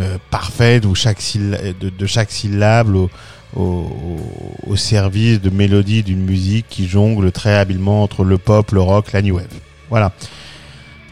[0.00, 2.96] euh, parfaite où chaque de, de, chaque syllabe
[3.54, 9.12] au, service de mélodie d'une musique qui jongle très habilement entre le pop, le rock,
[9.12, 9.46] la new wave.
[9.90, 10.12] Voilà.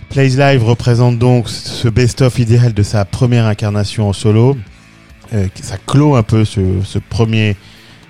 [0.09, 4.57] Plays Live représente donc ce best-of idéal de sa première incarnation en solo.
[5.35, 7.57] Euh, ça clôt un peu ce premier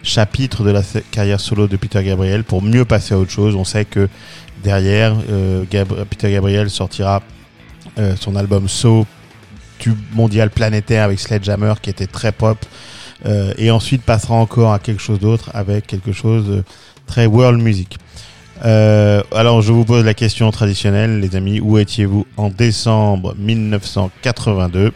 [0.03, 3.55] chapitre de la carrière solo de Peter Gabriel pour mieux passer à autre chose.
[3.55, 4.09] On sait que
[4.63, 5.65] derrière, euh,
[6.09, 7.23] Peter Gabriel sortira
[7.99, 9.07] euh, son album So,
[9.79, 12.59] tube mondial planétaire avec Sledgehammer qui était très pop.
[13.27, 16.65] Euh, et ensuite passera encore à quelque chose d'autre avec quelque chose de
[17.07, 17.99] très world music.
[18.63, 24.93] Alors je vous pose la question traditionnelle, les amis, où étiez-vous en décembre 1982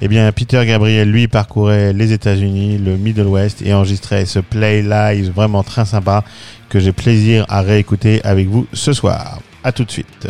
[0.00, 4.82] eh bien, Peter Gabriel, lui, parcourait les États-Unis, le Middle West et enregistrait ce Play
[4.82, 6.24] Live vraiment très sympa
[6.68, 9.40] que j'ai plaisir à réécouter avec vous ce soir.
[9.64, 10.28] À tout de suite.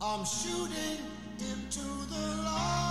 [0.00, 0.98] I'm shooting
[1.40, 2.87] into the light.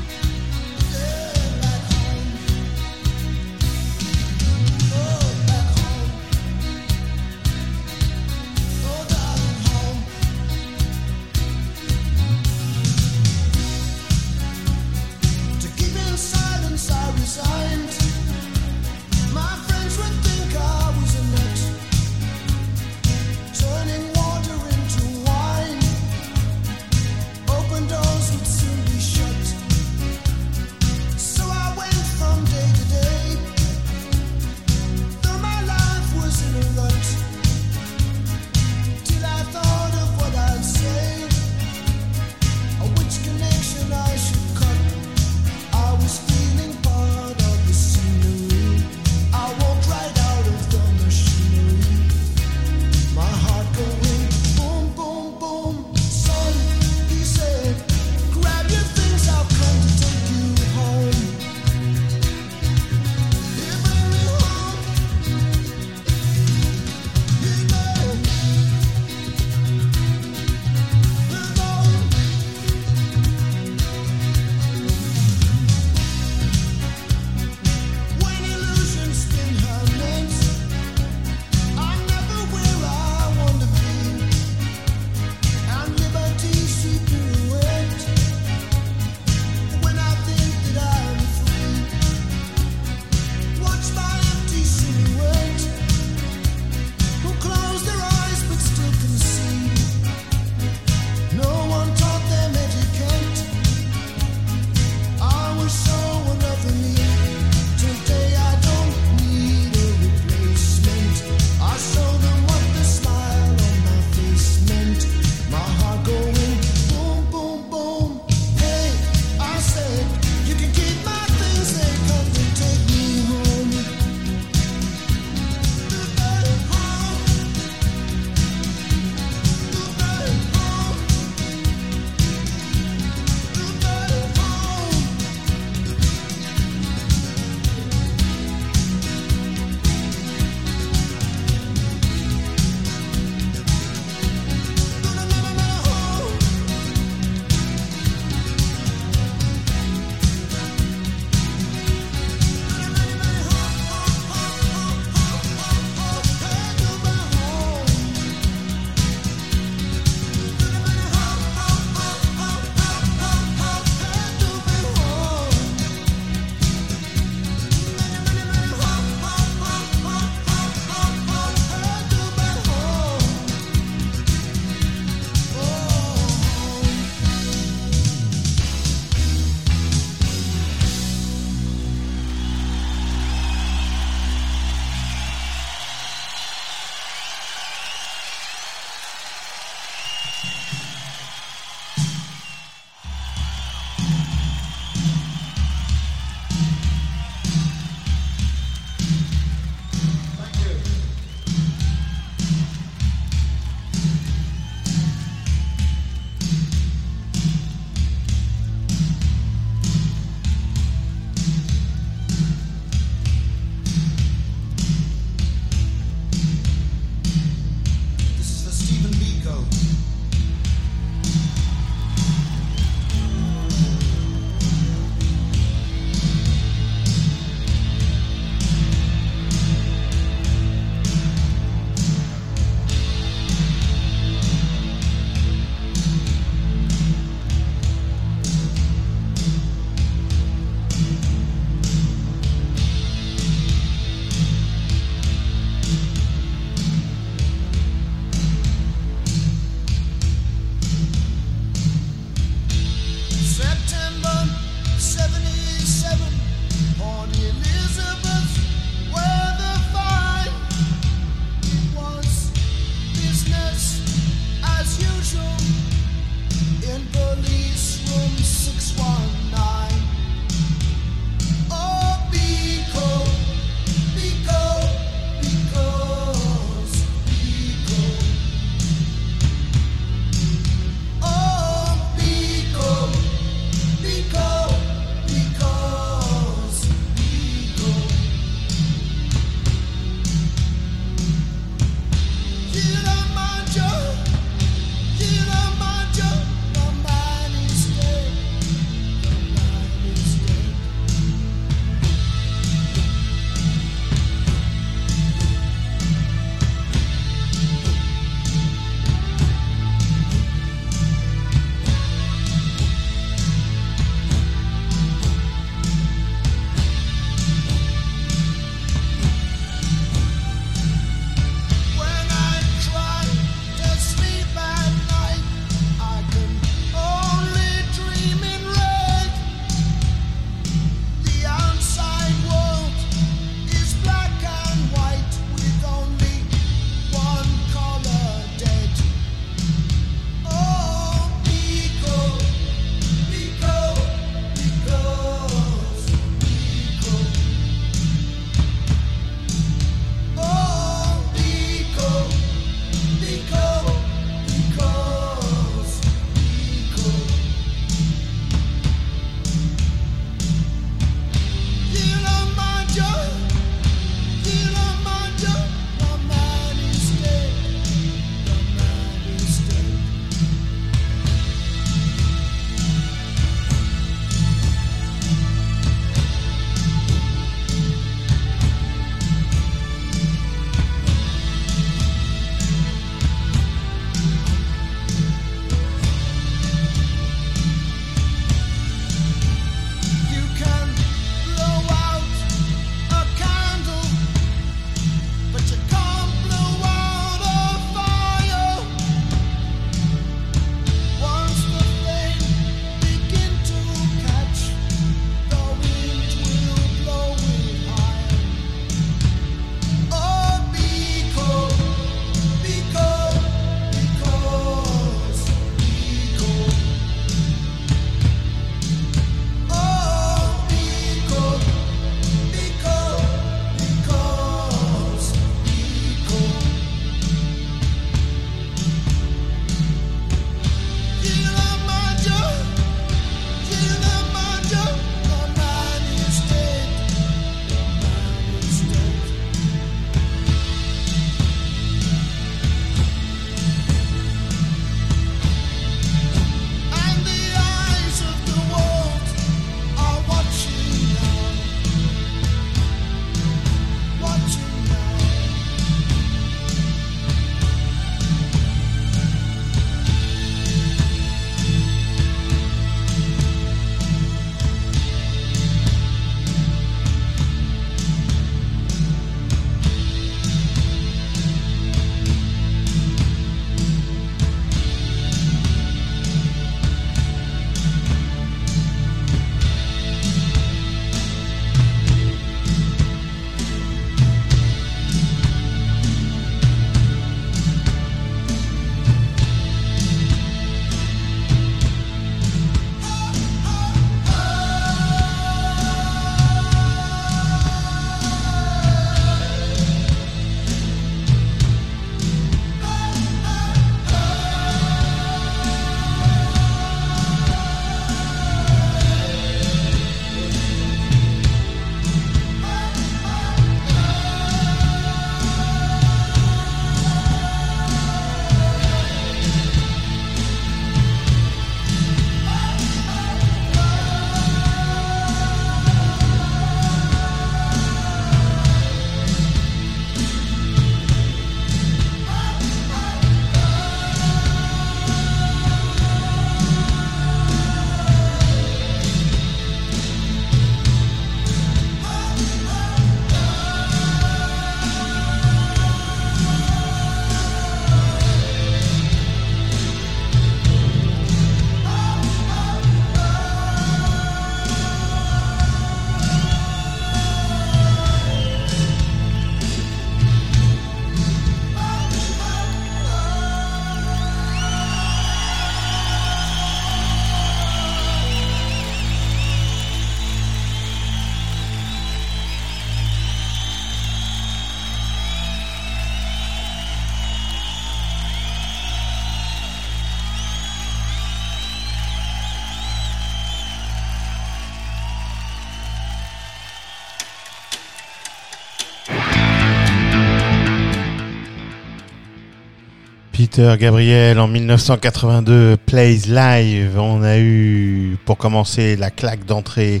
[593.58, 596.96] Gabriel en 1982, Plays Live.
[596.96, 600.00] On a eu, pour commencer, la claque d'entrée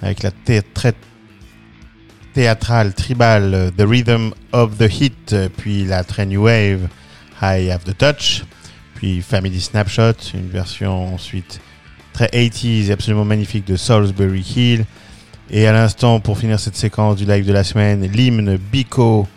[0.00, 0.62] avec la thé-
[2.32, 6.88] théâtrale, tribale, euh, The Rhythm of the Hit, puis la très New Wave,
[7.42, 8.44] I Have the Touch,
[8.94, 11.60] puis Family Snapshot, une version ensuite
[12.14, 14.84] très 80s, absolument magnifique de Salisbury Hill.
[15.50, 19.28] Et à l'instant, pour finir cette séquence du live de la semaine, l'hymne Biko,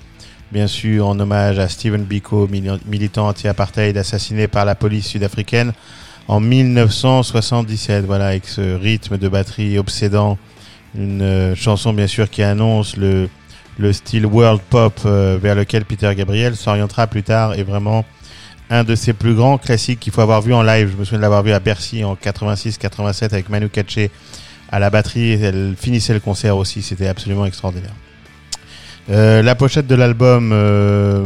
[0.52, 5.74] bien sûr en hommage à Stephen Biko, mili- militant anti-apartheid assassiné par la police sud-africaine
[6.28, 8.06] en 1977.
[8.06, 10.38] Voilà, avec ce rythme de batterie obsédant,
[10.96, 13.30] une euh, chanson bien sûr qui annonce le,
[13.78, 18.06] le style world pop euh, vers lequel Peter Gabriel s'orientera plus tard et vraiment
[18.72, 20.92] un de ses plus grands classiques qu'il faut avoir vu en live.
[20.92, 24.12] Je me souviens de l'avoir vu à Bercy en 86-87 avec Manu Katché
[24.72, 25.32] à la batterie.
[25.44, 27.94] Elle finissait le concert aussi, c'était absolument extraordinaire.
[29.10, 31.26] Euh, la pochette de l'album euh,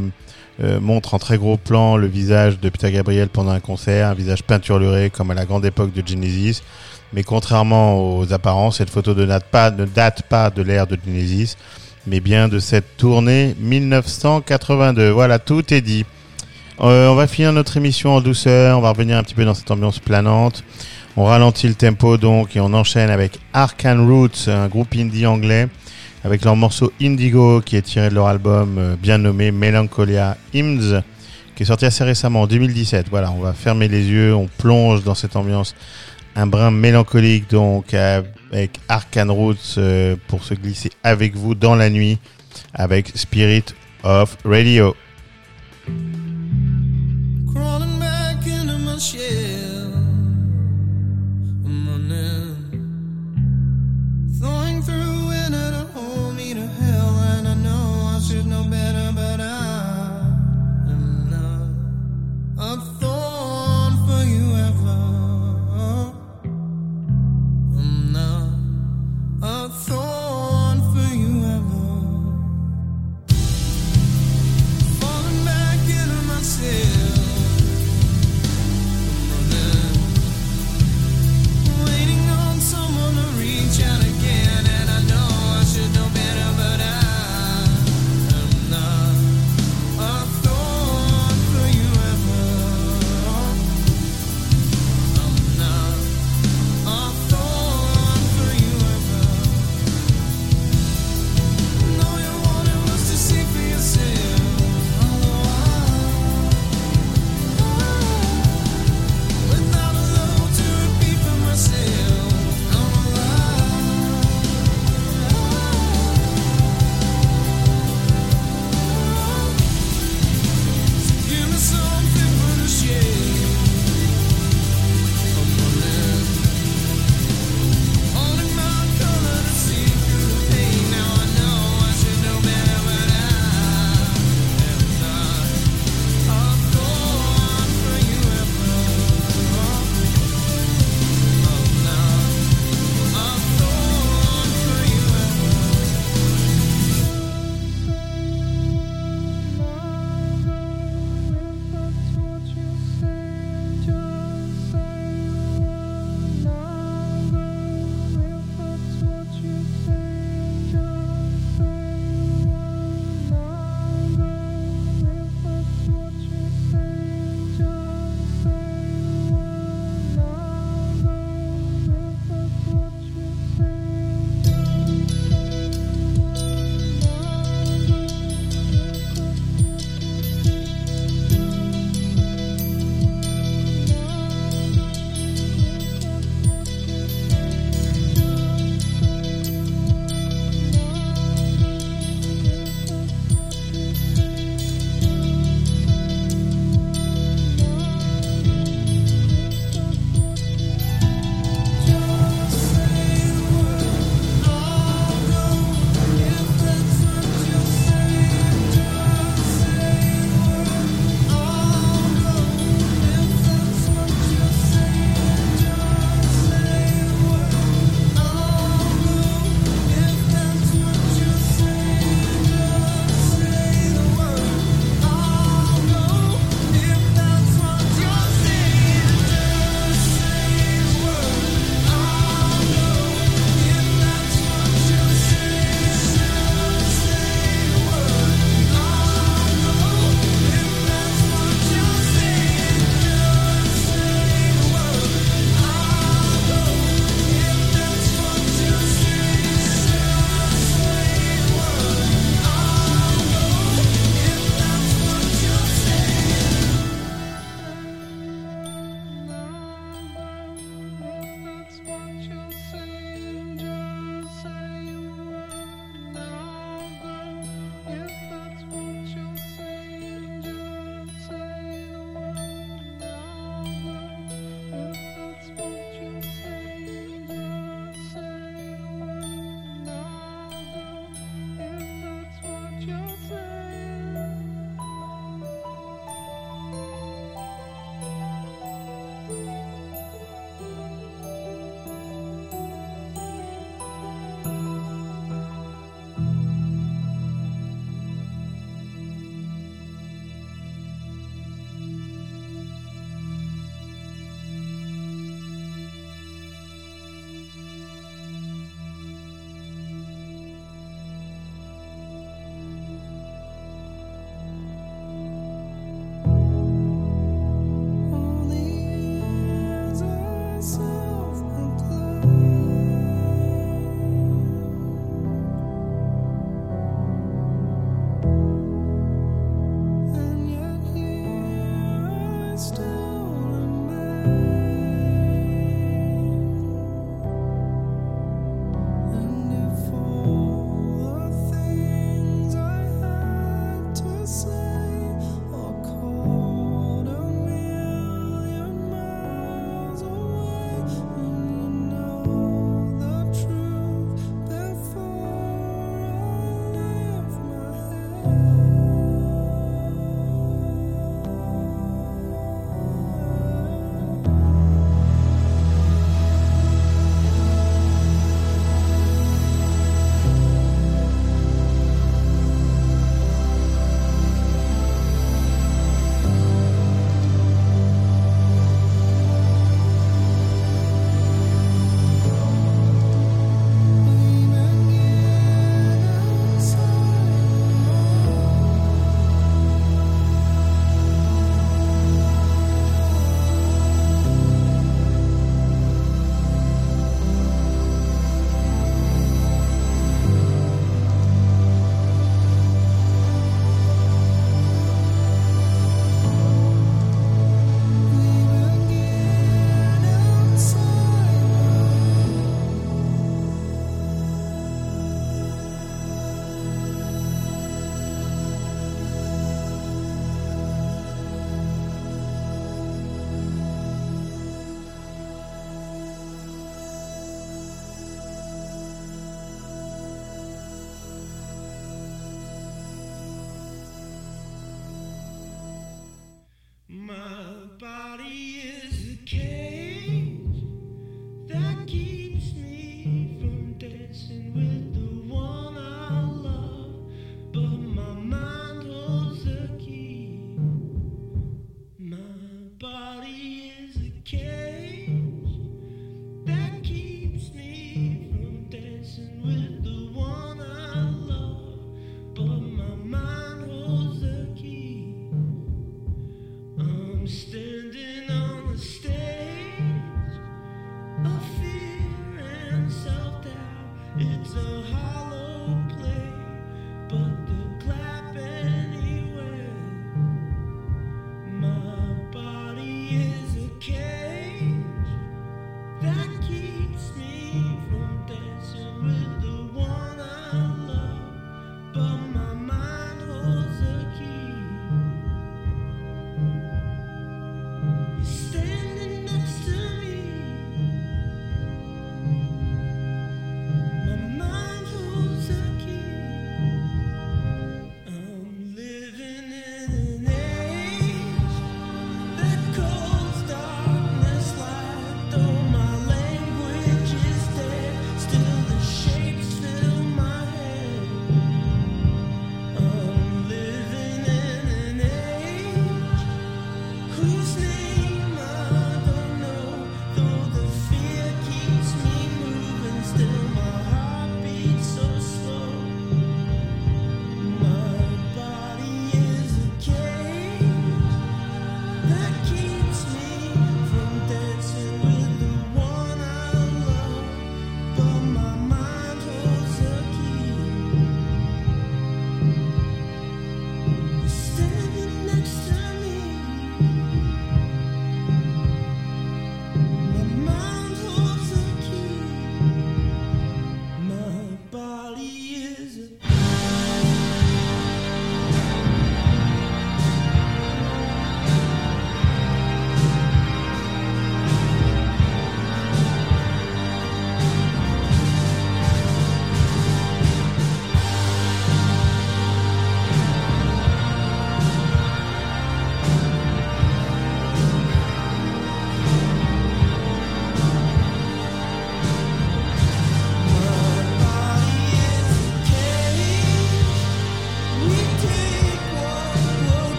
[0.64, 4.14] euh, montre en très gros plan le visage de Peter Gabriel pendant un concert, un
[4.14, 6.62] visage peinturluré comme à la grande époque de Genesis.
[7.12, 10.98] Mais contrairement aux apparences, cette photo ne date pas, ne date pas de l'ère de
[11.06, 11.58] Genesis,
[12.08, 15.10] mais bien de cette tournée 1982.
[15.10, 16.06] Voilà, tout est dit.
[16.80, 19.70] On va finir notre émission en douceur, on va revenir un petit peu dans cette
[19.70, 20.64] ambiance planante.
[21.16, 25.68] On ralentit le tempo donc et on enchaîne avec Arcan Roots, un groupe indie anglais,
[26.24, 31.02] avec leur morceau Indigo qui est tiré de leur album euh, bien nommé Melancholia Hymns,
[31.56, 33.08] qui est sorti assez récemment en 2017.
[33.10, 35.76] Voilà, on va fermer les yeux, on plonge dans cette ambiance
[36.36, 41.90] un brin mélancolique donc avec Arcan Roots euh, pour se glisser avec vous dans la
[41.90, 42.18] nuit
[42.74, 43.66] avec Spirit
[44.04, 44.96] of Radio.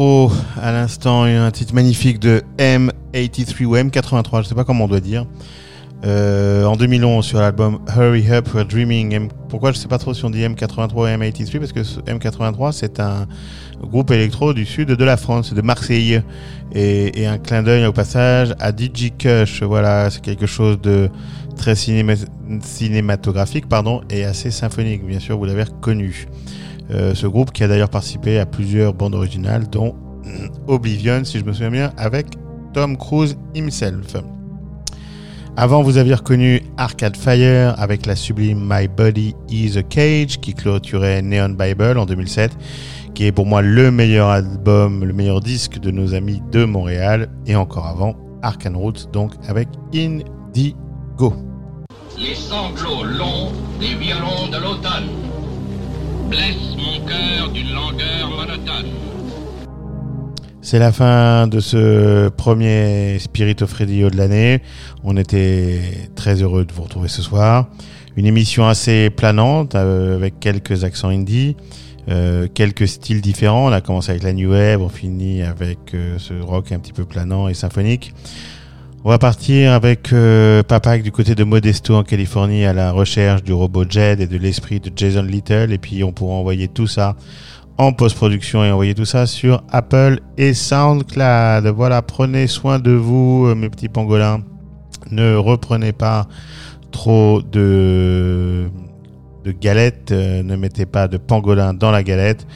[0.00, 4.88] À l'instant, un titre magnifique de M83 ou M83, je ne sais pas comment on
[4.88, 5.26] doit dire.
[6.04, 9.28] Euh, en 2011 sur l'album Hurry Up We're Dreaming.
[9.48, 12.72] Pourquoi je sais pas trop si on dit M83 ou M83 parce que ce M83
[12.72, 13.26] c'est un
[13.82, 16.22] groupe électro du sud de la France, de Marseille
[16.74, 19.62] et, un clin d'œil au passage à DJ Kush.
[19.62, 21.08] Voilà, c'est quelque chose de
[21.56, 22.26] très cinéma-
[22.62, 25.06] cinématographique pardon et assez symphonique.
[25.06, 26.26] Bien sûr, vous l'avez reconnu.
[26.92, 29.94] Euh, ce groupe qui a d'ailleurs participé à plusieurs bandes originales dont
[30.66, 32.26] Oblivion si je me souviens bien avec
[32.74, 34.16] Tom Cruise himself.
[35.56, 40.54] Avant, vous aviez reconnu Arcade Fire avec la sublime My Body is a Cage qui
[40.54, 42.56] clôturait Neon Bible en 2007,
[43.14, 47.28] qui est pour moi le meilleur album, le meilleur disque de nos amis de Montréal.
[47.46, 51.34] Et encore avant, Arcane Roots, donc avec Indigo.
[52.18, 55.08] Les sanglots longs des violons de l'automne
[60.72, 64.62] C'est la fin de ce premier Spirit of de l'année.
[65.04, 65.80] On était
[66.14, 67.68] très heureux de vous retrouver ce soir.
[68.16, 71.56] Une émission assez planante euh, avec quelques accents indie,
[72.08, 73.68] euh, quelques styles différents.
[73.68, 76.92] On a commencé avec la new wave, on finit avec euh, ce rock un petit
[76.92, 78.14] peu planant et symphonique.
[79.04, 83.42] On va partir avec euh, Papak du côté de Modesto en Californie à la recherche
[83.42, 86.86] du robot Jed et de l'esprit de Jason Little et puis on pourra envoyer tout
[86.86, 87.16] ça
[87.78, 91.66] en post-production et envoyer tout ça sur Apple et SoundCloud.
[91.74, 94.44] Voilà, prenez soin de vous, euh, mes petits pangolins.
[95.10, 96.28] Ne reprenez pas
[96.92, 98.70] trop de,
[99.60, 102.46] galettes, euh, ne mettez pas de pangolin dans la galette.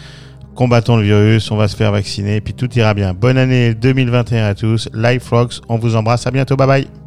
[0.57, 3.13] Combattons le virus, on va se faire vacciner, puis tout ira bien.
[3.13, 4.89] Bonne année 2021 à tous.
[4.95, 7.06] Life Rocks, on vous embrasse, à bientôt, bye bye.